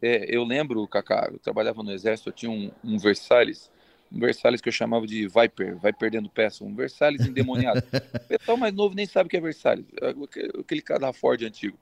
É, 0.00 0.34
eu 0.34 0.44
lembro, 0.44 0.86
Cacá, 0.88 1.28
eu 1.30 1.38
trabalhava 1.38 1.82
no 1.82 1.92
exército, 1.92 2.30
eu 2.30 2.32
tinha 2.32 2.50
um, 2.50 2.70
um 2.82 2.98
Versalhes, 2.98 3.70
um 4.12 4.18
Versalhes 4.18 4.60
que 4.60 4.68
eu 4.68 4.72
chamava 4.72 5.06
de 5.06 5.26
Viper, 5.26 5.78
vai 5.78 5.92
perdendo 5.92 6.28
peça, 6.28 6.64
um 6.64 6.74
Versalhes 6.74 7.26
endemoniado. 7.26 7.82
o 8.14 8.20
pessoal 8.28 8.56
mais 8.56 8.74
novo 8.74 8.94
nem 8.94 9.06
sabe 9.06 9.26
o 9.26 9.30
que 9.30 9.36
é 9.36 9.40
Versalhes, 9.40 9.86
é 10.00 10.60
aquele 10.60 10.82
carro 10.82 11.00
da 11.00 11.12
Ford 11.12 11.42
antigo. 11.42 11.78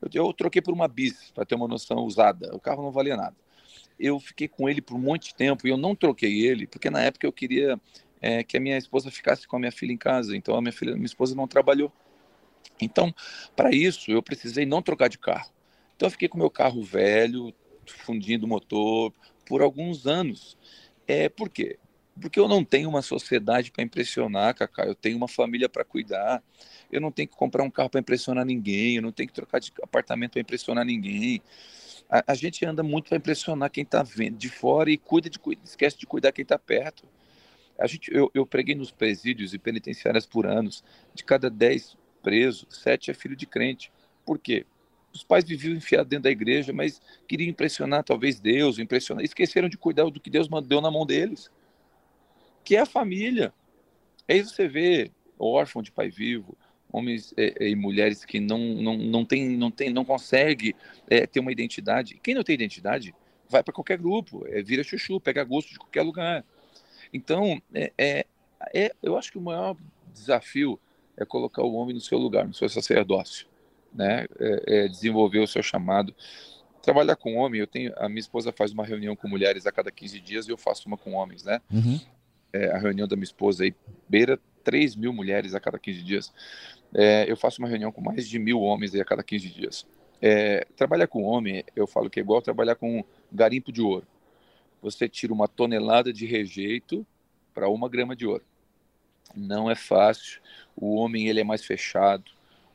Eu, 0.00 0.26
eu 0.26 0.32
troquei 0.32 0.62
por 0.62 0.72
uma 0.72 0.86
Bis, 0.86 1.30
para 1.34 1.44
ter 1.44 1.54
uma 1.54 1.68
noção 1.68 1.98
usada, 1.98 2.54
o 2.54 2.60
carro 2.60 2.82
não 2.82 2.90
valia 2.90 3.16
nada. 3.16 3.36
Eu 3.98 4.18
fiquei 4.20 4.48
com 4.48 4.68
ele 4.68 4.80
por 4.80 4.94
um 4.94 5.00
monte 5.00 5.28
de 5.28 5.34
tempo 5.34 5.66
e 5.66 5.70
eu 5.70 5.76
não 5.76 5.94
troquei 5.94 6.46
ele, 6.46 6.66
porque 6.66 6.90
na 6.90 7.00
época 7.00 7.26
eu 7.26 7.32
queria 7.32 7.80
é, 8.20 8.42
que 8.42 8.56
a 8.56 8.60
minha 8.60 8.76
esposa 8.76 9.10
ficasse 9.10 9.46
com 9.46 9.56
a 9.56 9.58
minha 9.58 9.72
filha 9.72 9.92
em 9.92 9.96
casa, 9.96 10.36
então 10.36 10.56
a 10.56 10.60
minha, 10.60 10.72
filha, 10.72 10.94
minha 10.94 11.06
esposa 11.06 11.34
não 11.34 11.46
trabalhou. 11.46 11.92
Então, 12.80 13.14
para 13.54 13.70
isso, 13.70 14.10
eu 14.10 14.22
precisei 14.22 14.66
não 14.66 14.82
trocar 14.82 15.08
de 15.08 15.18
carro. 15.18 15.50
Então, 15.94 16.06
eu 16.06 16.10
fiquei 16.10 16.28
com 16.28 16.38
meu 16.38 16.50
carro 16.50 16.82
velho, 16.82 17.54
fundindo 17.86 18.46
o 18.46 18.48
motor, 18.48 19.12
por 19.46 19.62
alguns 19.62 20.06
anos. 20.06 20.56
É 21.06 21.28
por 21.28 21.48
quê? 21.48 21.78
Porque 22.20 22.38
eu 22.38 22.46
não 22.46 22.64
tenho 22.64 22.88
uma 22.88 23.02
sociedade 23.02 23.72
para 23.72 23.82
impressionar, 23.82 24.54
Cacá. 24.54 24.84
Eu 24.84 24.94
tenho 24.94 25.16
uma 25.16 25.26
família 25.26 25.68
para 25.68 25.84
cuidar. 25.84 26.42
Eu 26.90 27.00
não 27.00 27.10
tenho 27.10 27.28
que 27.28 27.36
comprar 27.36 27.64
um 27.64 27.70
carro 27.70 27.90
para 27.90 28.00
impressionar 28.00 28.44
ninguém. 28.44 28.96
Eu 28.96 29.02
não 29.02 29.10
tenho 29.10 29.28
que 29.28 29.34
trocar 29.34 29.58
de 29.58 29.72
apartamento 29.82 30.32
para 30.32 30.40
impressionar 30.40 30.84
ninguém. 30.84 31.42
A, 32.08 32.32
a, 32.32 32.34
gente 32.34 32.64
anda 32.64 32.82
muito 32.82 33.08
para 33.08 33.16
impressionar 33.16 33.70
quem 33.70 33.82
está 33.82 34.02
vendo 34.02 34.36
de 34.36 34.48
fora 34.48 34.90
e 34.90 34.96
cuida 34.96 35.28
de, 35.28 35.40
esquece 35.64 35.98
de 35.98 36.06
cuidar 36.06 36.30
quem 36.30 36.44
está 36.44 36.58
perto. 36.58 37.04
A 37.76 37.86
gente, 37.88 38.14
eu, 38.14 38.30
eu 38.32 38.46
preguei 38.46 38.76
nos 38.76 38.92
presídios 38.92 39.52
e 39.52 39.58
penitenciárias 39.58 40.24
por 40.24 40.46
anos. 40.46 40.84
De 41.12 41.24
cada 41.24 41.50
dez 41.50 41.96
presos, 42.22 42.66
sete 42.70 43.10
é 43.10 43.14
filho 43.14 43.34
de 43.34 43.46
crente. 43.46 43.90
Por 44.24 44.38
quê? 44.38 44.64
Os 45.14 45.22
pais 45.22 45.44
viviam 45.44 45.76
enfiados 45.76 46.08
dentro 46.08 46.24
da 46.24 46.30
igreja, 46.30 46.72
mas 46.72 47.00
queriam 47.28 47.48
impressionar 47.48 48.02
talvez 48.02 48.40
Deus, 48.40 48.80
impressionar, 48.80 49.24
esqueceram 49.24 49.68
de 49.68 49.78
cuidar 49.78 50.10
do 50.10 50.20
que 50.20 50.28
Deus 50.28 50.48
deu 50.66 50.80
na 50.80 50.90
mão 50.90 51.06
deles, 51.06 51.50
que 52.64 52.74
é 52.74 52.80
a 52.80 52.86
família. 52.86 53.54
Aí 54.28 54.42
você 54.42 54.66
vê 54.66 55.12
órfão 55.38 55.82
de 55.82 55.92
pai 55.92 56.10
vivo, 56.10 56.58
homens 56.92 57.32
é, 57.36 57.54
é, 57.60 57.68
e 57.68 57.76
mulheres 57.76 58.24
que 58.24 58.40
não 58.40 58.58
não 58.58 58.96
não 58.96 59.24
tem 59.24 59.56
não 59.56 59.70
tem 59.70 59.92
não 59.92 60.04
consegue 60.04 60.74
é, 61.08 61.26
ter 61.26 61.38
uma 61.38 61.52
identidade. 61.52 62.18
Quem 62.20 62.34
não 62.34 62.42
tem 62.42 62.54
identidade 62.54 63.14
vai 63.48 63.62
para 63.62 63.72
qualquer 63.72 63.98
grupo, 63.98 64.44
é, 64.48 64.62
vira 64.62 64.82
chuchu, 64.82 65.20
pega 65.20 65.44
gosto 65.44 65.70
de 65.70 65.78
qualquer 65.78 66.02
lugar. 66.02 66.44
Então 67.12 67.62
é, 67.72 67.92
é, 67.96 68.26
é, 68.74 68.92
eu 69.00 69.16
acho 69.16 69.30
que 69.30 69.38
o 69.38 69.42
maior 69.42 69.76
desafio 70.12 70.80
é 71.16 71.24
colocar 71.24 71.62
o 71.62 71.74
homem 71.74 71.94
no 71.94 72.00
seu 72.00 72.18
lugar, 72.18 72.46
no 72.46 72.54
seu 72.54 72.68
sacerdócio 72.68 73.53
né, 73.94 74.26
é, 74.38 74.84
é 74.84 74.88
desenvolver 74.88 75.38
o 75.38 75.46
seu 75.46 75.62
chamado. 75.62 76.14
Trabalhar 76.82 77.16
com 77.16 77.36
homem, 77.36 77.60
eu 77.60 77.66
tenho, 77.66 77.92
a 77.96 78.08
minha 78.08 78.20
esposa 78.20 78.52
faz 78.52 78.72
uma 78.72 78.84
reunião 78.84 79.16
com 79.16 79.28
mulheres 79.28 79.66
a 79.66 79.72
cada 79.72 79.90
15 79.90 80.20
dias 80.20 80.46
e 80.46 80.50
eu 80.50 80.58
faço 80.58 80.86
uma 80.86 80.98
com 80.98 81.14
homens, 81.14 81.44
né? 81.44 81.60
Uhum. 81.72 81.98
É, 82.52 82.70
a 82.70 82.78
reunião 82.78 83.08
da 83.08 83.16
minha 83.16 83.24
esposa 83.24 83.64
aí 83.64 83.74
beira 84.08 84.38
3 84.62 84.96
mil 84.96 85.12
mulheres 85.12 85.54
a 85.54 85.60
cada 85.60 85.78
15 85.78 86.02
dias. 86.02 86.32
É, 86.92 87.24
eu 87.28 87.36
faço 87.36 87.60
uma 87.60 87.68
reunião 87.68 87.90
com 87.90 88.00
mais 88.00 88.28
de 88.28 88.38
mil 88.38 88.60
homens 88.60 88.94
aí 88.94 89.00
a 89.00 89.04
cada 89.04 89.22
15 89.22 89.48
dias. 89.48 89.86
É, 90.20 90.66
trabalhar 90.76 91.06
com 91.06 91.22
homem, 91.22 91.64
eu 91.74 91.86
falo 91.86 92.08
que 92.08 92.20
é 92.20 92.22
igual 92.22 92.40
trabalhar 92.40 92.74
com 92.74 93.04
garimpo 93.32 93.72
de 93.72 93.82
ouro. 93.82 94.06
Você 94.80 95.08
tira 95.08 95.32
uma 95.32 95.48
tonelada 95.48 96.12
de 96.12 96.26
rejeito 96.26 97.06
para 97.52 97.68
uma 97.68 97.88
grama 97.88 98.14
de 98.14 98.26
ouro. 98.26 98.44
Não 99.34 99.70
é 99.70 99.74
fácil. 99.74 100.40
O 100.76 100.96
homem 100.96 101.28
ele 101.28 101.40
é 101.40 101.44
mais 101.44 101.64
fechado. 101.64 102.30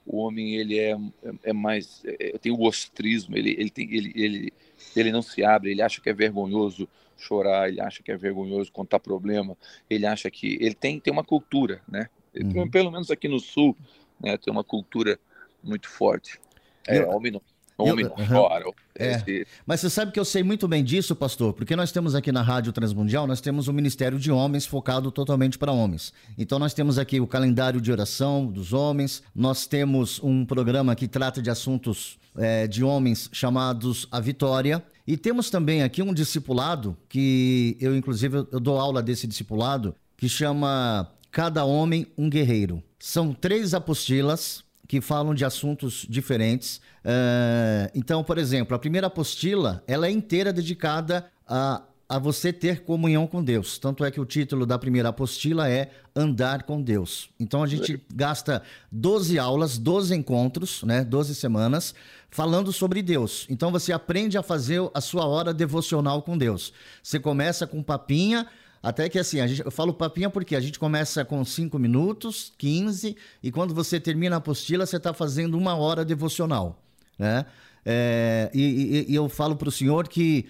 O 0.05 0.17
homem 0.17 0.55
ele 0.55 0.79
é, 0.79 0.97
é 1.43 1.53
mais 1.53 2.01
é, 2.05 2.38
tem 2.38 2.51
o 2.51 2.62
ostrismo. 2.62 3.38
Ele 3.38 3.51
ele 3.51 3.69
tem 3.69 3.93
ele, 3.93 4.12
ele 4.15 4.53
ele 4.95 5.12
não 5.12 5.21
se 5.21 5.43
abre. 5.43 5.71
Ele 5.71 5.81
acha 5.81 6.01
que 6.01 6.09
é 6.09 6.13
vergonhoso 6.13 6.88
chorar. 7.17 7.69
Ele 7.69 7.81
acha 7.81 8.01
que 8.01 8.12
é 8.12 8.17
vergonhoso 8.17 8.71
contar 8.71 8.99
problema. 8.99 9.57
Ele 9.89 10.05
acha 10.05 10.29
que 10.29 10.57
ele 10.62 10.75
tem 10.75 10.99
tem 10.99 11.12
uma 11.12 11.23
cultura, 11.23 11.81
né? 11.88 12.09
Uhum. 12.35 12.69
Pelo 12.69 12.91
menos 12.91 13.12
aqui 13.12 13.27
no 13.27 13.39
sul, 13.39 13.75
né? 14.21 14.38
Tem 14.38 14.51
uma 14.51 14.63
cultura 14.63 15.19
muito 15.63 15.89
forte. 15.89 16.39
É, 16.88 17.05
homem 17.05 17.31
não 17.31 17.41
Homem 17.83 18.05
eu, 18.05 18.27
chora. 18.27 18.65
É. 18.97 19.45
Mas 19.65 19.79
você 19.79 19.89
sabe 19.89 20.11
que 20.11 20.19
eu 20.19 20.25
sei 20.25 20.43
muito 20.43 20.67
bem 20.67 20.83
disso, 20.83 21.15
pastor, 21.15 21.53
porque 21.53 21.75
nós 21.75 21.91
temos 21.91 22.13
aqui 22.13 22.31
na 22.31 22.41
Rádio 22.41 22.73
Transmundial, 22.73 23.25
nós 23.25 23.39
temos 23.39 23.67
o 23.67 23.73
Ministério 23.73 24.19
de 24.19 24.31
Homens 24.31 24.65
focado 24.65 25.11
totalmente 25.11 25.57
para 25.57 25.71
homens. 25.71 26.13
Então 26.37 26.59
nós 26.59 26.73
temos 26.73 26.99
aqui 26.99 27.19
o 27.19 27.27
calendário 27.27 27.79
de 27.79 27.91
oração 27.91 28.45
dos 28.45 28.73
homens, 28.73 29.23
nós 29.33 29.65
temos 29.65 30.19
um 30.21 30.45
programa 30.45 30.95
que 30.95 31.07
trata 31.07 31.41
de 31.41 31.49
assuntos 31.49 32.19
é, 32.37 32.67
de 32.67 32.83
homens 32.83 33.29
chamados 33.31 34.07
A 34.11 34.19
Vitória. 34.19 34.83
E 35.07 35.17
temos 35.17 35.49
também 35.49 35.81
aqui 35.81 36.01
um 36.01 36.13
discipulado, 36.13 36.95
que 37.07 37.77
eu 37.79 37.95
inclusive 37.95 38.45
eu 38.51 38.59
dou 38.59 38.77
aula 38.79 39.01
desse 39.01 39.25
discipulado, 39.25 39.95
que 40.15 40.29
chama 40.29 41.09
Cada 41.31 41.63
Homem 41.65 42.05
um 42.17 42.29
Guerreiro. 42.29 42.83
São 42.99 43.33
três 43.33 43.73
apostilas 43.73 44.63
que 44.89 44.99
falam 44.99 45.36
de 45.36 45.45
assuntos 45.45 46.04
diferentes. 46.10 46.78
Uh, 47.06 47.93
então, 47.93 48.23
por 48.23 48.39
exemplo, 48.39 48.75
a 48.75 48.80
primeira 48.80 49.06
apostila 49.06 49.84
ela 49.86 50.08
é 50.08 50.12
inteira 50.12 50.52
dedicada 50.52 51.28
a, 51.47 51.84
a 52.10 52.17
você 52.17 52.52
ter 52.52 52.82
comunhão 52.82 53.28
com 53.28 53.43
Deus. 53.43 53.78
Tanto 53.78 54.04
é 54.04 54.10
que 54.10 54.19
o 54.19 54.25
título 54.25 54.65
da 54.65 54.80
primeira 54.80 55.10
apostila 55.10 55.69
é 55.69 55.91
Andar 56.15 56.63
com 56.63 56.82
Deus. 56.82 57.30
Então 57.39 57.62
a 57.62 57.67
gente 57.67 58.04
gasta 58.12 58.63
12 58.91 59.38
aulas, 59.38 59.78
12 59.78 60.15
encontros, 60.15 60.82
né, 60.82 61.04
12 61.04 61.36
semanas, 61.36 61.93
falando 62.32 62.73
sobre 62.73 63.04
Deus. 63.04 63.45
Então 63.47 63.71
você 63.71 63.93
aprende 63.93 64.39
a 64.39 64.43
fazer 64.43 64.82
a 64.91 65.02
sua 65.02 65.28
hora 65.28 65.54
devocional 65.54 66.23
com 66.23 66.36
Deus. 66.36 66.73
Você 67.04 67.19
começa 67.19 67.67
com 67.67 67.84
papinha, 67.84 68.47
até 68.81 69.09
que 69.09 69.19
assim, 69.19 69.41
a 69.41 69.47
gente, 69.47 69.63
eu 69.63 69.71
falo 69.71 69.93
papinha 69.93 70.29
porque 70.29 70.55
a 70.55 70.59
gente 70.59 70.79
começa 70.79 71.25
com 71.25 71.43
5 71.43 71.77
minutos, 71.77 72.53
15, 72.57 73.15
e 73.43 73.51
quando 73.51 73.73
você 73.73 73.99
termina 73.99 74.37
a 74.37 74.39
apostila, 74.39 74.85
você 74.85 74.97
está 74.97 75.13
fazendo 75.13 75.57
uma 75.57 75.75
hora 75.75 76.05
devocional. 76.05 76.81
Né? 77.17 77.45
É, 77.85 78.49
e, 78.53 78.61
e, 78.61 79.11
e 79.11 79.15
eu 79.15 79.27
falo 79.27 79.55
para 79.55 79.67
o 79.67 79.71
senhor 79.71 80.07
que 80.07 80.47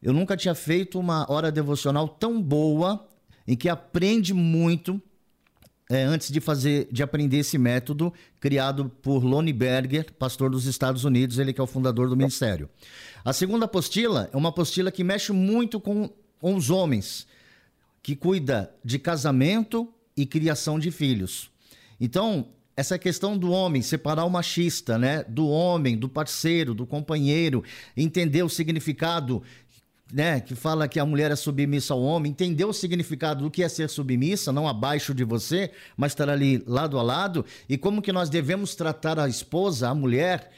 eu 0.00 0.12
nunca 0.12 0.36
tinha 0.36 0.54
feito 0.54 0.98
uma 0.98 1.30
hora 1.30 1.50
devocional 1.50 2.08
tão 2.08 2.40
boa, 2.40 3.08
em 3.46 3.56
que 3.56 3.68
aprende 3.68 4.32
muito, 4.32 5.00
é, 5.90 6.04
antes 6.04 6.30
de 6.30 6.40
fazer, 6.40 6.88
de 6.92 7.02
aprender 7.02 7.38
esse 7.38 7.58
método 7.58 8.12
criado 8.38 8.90
por 9.02 9.24
Lonnie 9.24 9.52
Berger, 9.52 10.12
pastor 10.12 10.50
dos 10.50 10.66
Estados 10.66 11.04
Unidos, 11.04 11.38
ele 11.38 11.52
que 11.52 11.60
é 11.60 11.64
o 11.64 11.66
fundador 11.66 12.08
do 12.08 12.16
ministério. 12.16 12.68
A 13.24 13.32
segunda 13.32 13.64
apostila 13.64 14.30
é 14.32 14.36
uma 14.36 14.50
apostila 14.50 14.92
que 14.92 15.02
mexe 15.02 15.32
muito 15.32 15.80
com, 15.80 16.08
com 16.38 16.54
os 16.54 16.70
homens 16.70 17.26
que 18.02 18.16
cuida 18.16 18.74
de 18.84 18.98
casamento 18.98 19.92
e 20.16 20.26
criação 20.26 20.78
de 20.78 20.90
filhos. 20.90 21.50
Então, 22.00 22.48
essa 22.76 22.98
questão 22.98 23.36
do 23.36 23.50
homem, 23.50 23.82
separar 23.82 24.24
o 24.24 24.30
machista, 24.30 24.98
né, 24.98 25.22
do 25.24 25.46
homem, 25.48 25.96
do 25.96 26.08
parceiro, 26.08 26.74
do 26.74 26.86
companheiro, 26.86 27.62
entender 27.96 28.42
o 28.42 28.48
significado, 28.48 29.42
né, 30.12 30.40
que 30.40 30.54
fala 30.54 30.88
que 30.88 30.98
a 30.98 31.06
mulher 31.06 31.30
é 31.30 31.36
submissa 31.36 31.94
ao 31.94 32.02
homem, 32.02 32.32
entender 32.32 32.64
o 32.64 32.72
significado 32.72 33.44
do 33.44 33.50
que 33.50 33.62
é 33.62 33.68
ser 33.68 33.88
submissa, 33.88 34.52
não 34.52 34.66
abaixo 34.66 35.14
de 35.14 35.22
você, 35.22 35.70
mas 35.96 36.12
estar 36.12 36.28
ali 36.28 36.62
lado 36.66 36.98
a 36.98 37.02
lado, 37.02 37.44
e 37.68 37.78
como 37.78 38.02
que 38.02 38.12
nós 38.12 38.28
devemos 38.28 38.74
tratar 38.74 39.18
a 39.18 39.28
esposa, 39.28 39.88
a 39.88 39.94
mulher, 39.94 40.50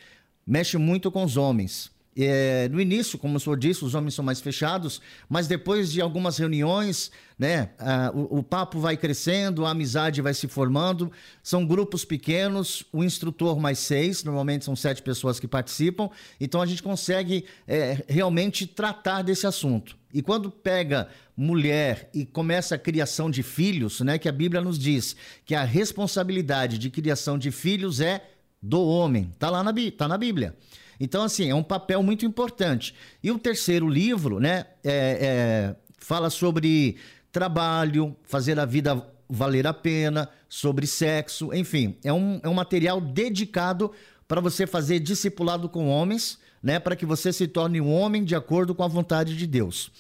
mexe 0.46 0.78
muito 0.78 1.11
com 1.11 1.24
os 1.24 1.37
homens. 1.37 1.93
É, 2.16 2.68
no 2.68 2.81
início, 2.81 3.18
como 3.18 3.37
o 3.37 3.40
senhor 3.40 3.59
disse, 3.59 3.85
os 3.85 3.94
homens 3.94 4.14
são 4.14 4.24
mais 4.24 4.40
fechados, 4.40 5.00
mas 5.29 5.48
depois 5.48 5.90
de 5.90 6.00
algumas 6.00 6.38
reuniões, 6.38 7.11
né, 7.37 7.70
a, 7.79 8.12
o, 8.14 8.38
o, 8.38 8.42
papo 8.42 8.79
vai 8.79 8.96
crescendo, 8.96 9.66
a 9.66 9.70
amizade 9.70 10.22
vai 10.22 10.33
se 10.33 10.46
formando. 10.46 11.11
São 11.42 11.66
grupos 11.66 12.05
pequenos, 12.05 12.85
o 12.92 13.03
instrutor 13.03 13.59
mais 13.59 13.81
seis, 13.81 14.22
normalmente 14.22 14.64
são 14.64 14.77
sete 14.77 15.03
pessoas 15.03 15.40
que 15.40 15.48
participam, 15.48 16.09
então 16.40 16.62
a 16.62 16.66
gente 16.66 16.83
consegue 16.83 17.44
é, 17.66 18.05
realmente 18.09 18.66
tratar 18.66 19.22
desse 19.22 19.46
assunto. 19.46 19.96
E 20.12 20.22
quando 20.22 20.48
pega 20.48 21.09
mulher 21.37 22.09
e 22.14 22.24
começa 22.24 22.77
a 22.77 22.79
criação 22.79 23.29
de 23.29 23.42
filhos, 23.42 24.00
né, 24.00 24.18
que 24.18 24.29
a 24.29 24.33
Bíblia 24.33 24.61
nos 24.61 24.79
diz 24.79 25.16
que 25.44 25.57
a 25.57 25.64
responsabilidade 25.64 26.79
de 26.79 26.88
criação 26.90 27.37
de 27.37 27.50
filhos 27.50 28.00
é 28.00 28.24
do 28.62 28.81
homem, 28.81 29.35
tá 29.37 29.50
lá 29.50 29.64
na, 29.64 29.74
tá 29.96 30.07
na 30.07 30.16
Bíblia. 30.16 30.55
Então, 30.98 31.22
assim, 31.22 31.50
é 31.50 31.54
um 31.54 31.62
papel 31.62 32.02
muito 32.02 32.24
importante. 32.24 32.94
E 33.22 33.30
o 33.30 33.38
terceiro 33.38 33.88
livro, 33.88 34.38
né, 34.40 34.66
é, 34.83 35.18
é, 35.20 35.76
fala 35.98 36.30
sobre 36.30 36.96
trabalho, 37.33 38.16
fazer 38.22 38.59
a 38.59 38.64
vida 38.64 39.04
valer 39.28 39.66
a 39.66 39.72
pena, 39.72 40.28
sobre 40.48 40.87
sexo, 40.87 41.52
enfim, 41.52 41.96
é 42.04 42.12
um, 42.12 42.40
é 42.42 42.48
um 42.48 42.54
material 42.54 43.00
dedicado 43.00 43.90
para 44.28 44.40
você 44.40 44.66
fazer 44.66 45.00
discipulado 45.00 45.68
com 45.68 45.88
homens, 45.88 46.38
né, 46.62 46.78
para 46.78 46.96
que 46.96 47.04
você 47.04 47.33
se 47.33 47.48
torne 47.48 47.80
um 47.80 47.92
homem 47.92 48.24
de 48.24 48.35
acordo 48.35 48.74
com 48.74 48.83
a 48.83 48.88
vontade 48.88 49.37
de 49.37 49.46
Deus. 49.46 49.90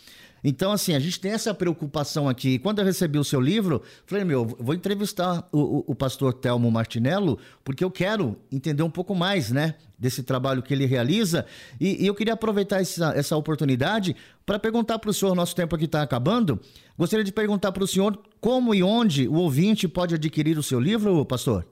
Então, 0.46 0.72
assim, 0.72 0.94
a 0.94 0.98
gente 0.98 1.18
tem 1.18 1.32
essa 1.32 1.54
preocupação 1.54 2.28
aqui. 2.28 2.58
Quando 2.58 2.80
eu 2.80 2.84
recebi 2.84 3.18
o 3.18 3.24
seu 3.24 3.40
livro, 3.40 3.82
falei, 4.04 4.24
meu, 4.24 4.44
vou 4.44 4.74
entrevistar 4.74 5.48
o, 5.50 5.58
o, 5.58 5.84
o 5.88 5.94
pastor 5.94 6.34
Telmo 6.34 6.70
Martinello, 6.70 7.38
porque 7.64 7.82
eu 7.82 7.90
quero 7.90 8.36
entender 8.52 8.82
um 8.82 8.90
pouco 8.90 9.14
mais, 9.14 9.50
né, 9.50 9.74
desse 9.98 10.22
trabalho 10.22 10.62
que 10.62 10.74
ele 10.74 10.84
realiza. 10.84 11.46
E, 11.80 12.04
e 12.04 12.06
eu 12.06 12.14
queria 12.14 12.34
aproveitar 12.34 12.82
essa, 12.82 13.14
essa 13.16 13.34
oportunidade 13.38 14.14
para 14.44 14.58
perguntar 14.58 14.98
para 14.98 15.08
o 15.08 15.14
senhor, 15.14 15.34
nosso 15.34 15.56
tempo 15.56 15.74
aqui 15.76 15.86
está 15.86 16.02
acabando. 16.02 16.60
Gostaria 16.98 17.24
de 17.24 17.32
perguntar 17.32 17.72
para 17.72 17.82
o 17.82 17.88
senhor 17.88 18.20
como 18.38 18.74
e 18.74 18.82
onde 18.82 19.26
o 19.26 19.36
ouvinte 19.36 19.88
pode 19.88 20.14
adquirir 20.14 20.58
o 20.58 20.62
seu 20.62 20.78
livro, 20.78 21.24
pastor? 21.24 21.66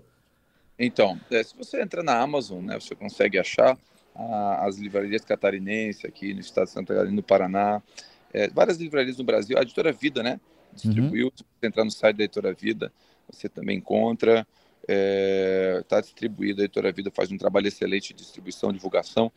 Então, 0.78 1.20
é, 1.30 1.42
se 1.42 1.54
você 1.54 1.82
entrar 1.82 2.02
na 2.02 2.18
Amazon, 2.18 2.64
né, 2.64 2.80
você 2.80 2.94
consegue 2.94 3.38
achar 3.38 3.76
a, 4.14 4.66
as 4.66 4.78
livrarias 4.78 5.22
catarinenses 5.26 6.06
aqui 6.06 6.32
no 6.32 6.40
estado 6.40 6.64
de 6.64 6.70
Santa 6.70 6.94
Catarina, 6.94 7.16
no 7.16 7.22
Paraná, 7.22 7.82
é, 8.32 8.48
várias 8.48 8.78
livrarias 8.78 9.18
no 9.18 9.24
Brasil, 9.24 9.58
a 9.58 9.62
Editora 9.62 9.92
Vida, 9.92 10.22
né? 10.22 10.40
Distribuiu, 10.72 11.26
uhum. 11.26 11.32
se 11.34 11.44
você 11.44 11.66
entrar 11.66 11.84
no 11.84 11.90
site 11.90 12.16
da 12.16 12.24
Editora 12.24 12.52
Vida, 12.52 12.92
você 13.30 13.48
também 13.48 13.78
encontra. 13.78 14.46
Está 14.82 14.88
é, 14.88 15.84
tá 15.88 16.00
distribuído, 16.00 16.60
a 16.60 16.64
Editora 16.64 16.90
Vida 16.90 17.10
faz 17.10 17.30
um 17.30 17.38
trabalho 17.38 17.68
excelente 17.68 18.12
de 18.12 18.22
distribuição, 18.22 18.72
divulgação 18.72 19.30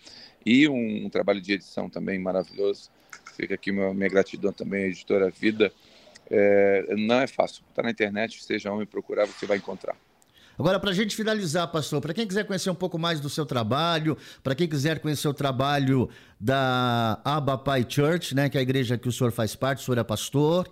e 0.43 0.67
um, 0.67 1.05
um 1.05 1.09
trabalho 1.09 1.39
de 1.39 1.53
edição 1.53 1.89
também 1.89 2.17
maravilhoso. 2.17 2.89
Fica 3.35 3.53
aqui 3.53 3.71
minha, 3.71 3.93
minha 3.93 4.09
gratidão 4.09 4.51
também 4.51 4.85
à 4.85 4.87
Editora 4.87 5.29
Vida. 5.29 5.71
É, 6.31 6.95
não 6.97 7.21
é 7.21 7.27
fácil, 7.27 7.63
está 7.69 7.83
na 7.83 7.91
internet, 7.91 8.43
seja 8.43 8.71
homem 8.71 8.87
procurar, 8.87 9.25
você 9.25 9.45
vai 9.45 9.57
encontrar. 9.57 9.95
Agora, 10.57 10.79
para 10.79 10.91
a 10.91 10.93
gente 10.93 11.15
finalizar, 11.15 11.67
pastor, 11.67 12.01
para 12.01 12.13
quem 12.13 12.25
quiser 12.25 12.45
conhecer 12.45 12.69
um 12.69 12.75
pouco 12.75 12.97
mais 12.97 13.19
do 13.19 13.29
seu 13.29 13.45
trabalho, 13.45 14.17
para 14.41 14.55
quem 14.55 14.67
quiser 14.67 14.99
conhecer 14.99 15.27
o 15.27 15.33
trabalho 15.33 16.09
da 16.39 17.19
Abapai 17.25 17.85
Church, 17.87 18.33
né, 18.33 18.49
que 18.49 18.57
é 18.57 18.59
a 18.59 18.63
igreja 18.63 18.97
que 18.97 19.07
o 19.07 19.11
senhor 19.11 19.31
faz 19.31 19.55
parte, 19.55 19.81
o 19.81 19.85
senhor 19.85 19.97
é 19.97 20.03
pastor, 20.03 20.69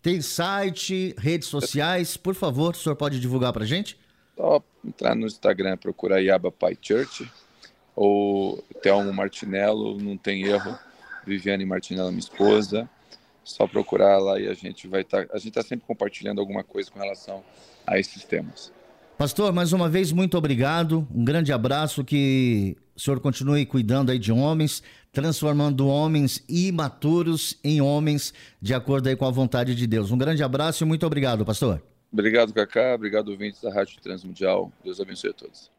tem 0.00 0.20
site, 0.20 1.14
redes 1.18 1.48
sociais, 1.48 2.16
por 2.16 2.34
favor, 2.34 2.74
o 2.74 2.76
senhor 2.76 2.96
pode 2.96 3.20
divulgar 3.20 3.52
para 3.52 3.64
a 3.64 3.66
gente? 3.66 3.98
Só 4.36 4.62
entrar 4.84 5.14
no 5.14 5.26
Instagram, 5.26 5.76
procurar 5.76 6.18
Abapai 6.34 6.76
Church, 6.80 7.30
ou 7.94 8.62
Telmo 8.82 9.12
Martinello, 9.12 9.98
não 10.00 10.16
tem 10.16 10.44
erro, 10.44 10.78
Viviane 11.26 11.64
Martinello, 11.64 12.08
minha 12.08 12.18
esposa, 12.18 12.88
só 13.42 13.66
procurar 13.66 14.18
lá 14.18 14.40
e 14.40 14.48
a 14.48 14.54
gente 14.54 14.88
vai 14.88 15.02
estar, 15.02 15.26
tá, 15.26 15.34
a 15.34 15.38
gente 15.38 15.48
está 15.48 15.62
sempre 15.62 15.86
compartilhando 15.86 16.40
alguma 16.40 16.64
coisa 16.64 16.90
com 16.90 16.98
relação 16.98 17.44
a 17.86 17.98
esses 17.98 18.24
temas. 18.24 18.72
Pastor, 19.16 19.52
mais 19.52 19.72
uma 19.72 19.88
vez, 19.88 20.10
muito 20.10 20.36
obrigado. 20.36 21.06
Um 21.14 21.24
grande 21.24 21.52
abraço. 21.52 22.04
Que 22.04 22.76
o 22.96 23.00
senhor 23.00 23.20
continue 23.20 23.64
cuidando 23.64 24.10
aí 24.10 24.18
de 24.18 24.32
homens, 24.32 24.82
transformando 25.12 25.86
homens 25.88 26.44
imaturos 26.48 27.58
em 27.62 27.80
homens 27.80 28.34
de 28.60 28.74
acordo 28.74 29.08
aí 29.08 29.16
com 29.16 29.24
a 29.24 29.30
vontade 29.30 29.74
de 29.74 29.86
Deus. 29.86 30.10
Um 30.10 30.18
grande 30.18 30.42
abraço 30.42 30.84
e 30.84 30.86
muito 30.86 31.06
obrigado, 31.06 31.44
pastor. 31.44 31.82
Obrigado, 32.12 32.52
Cacá. 32.52 32.94
Obrigado, 32.94 33.28
ouvintes 33.28 33.60
da 33.60 33.72
Rádio 33.72 34.00
Transmundial. 34.00 34.72
Deus 34.84 35.00
abençoe 35.00 35.30
a 35.30 35.34
todos. 35.34 35.73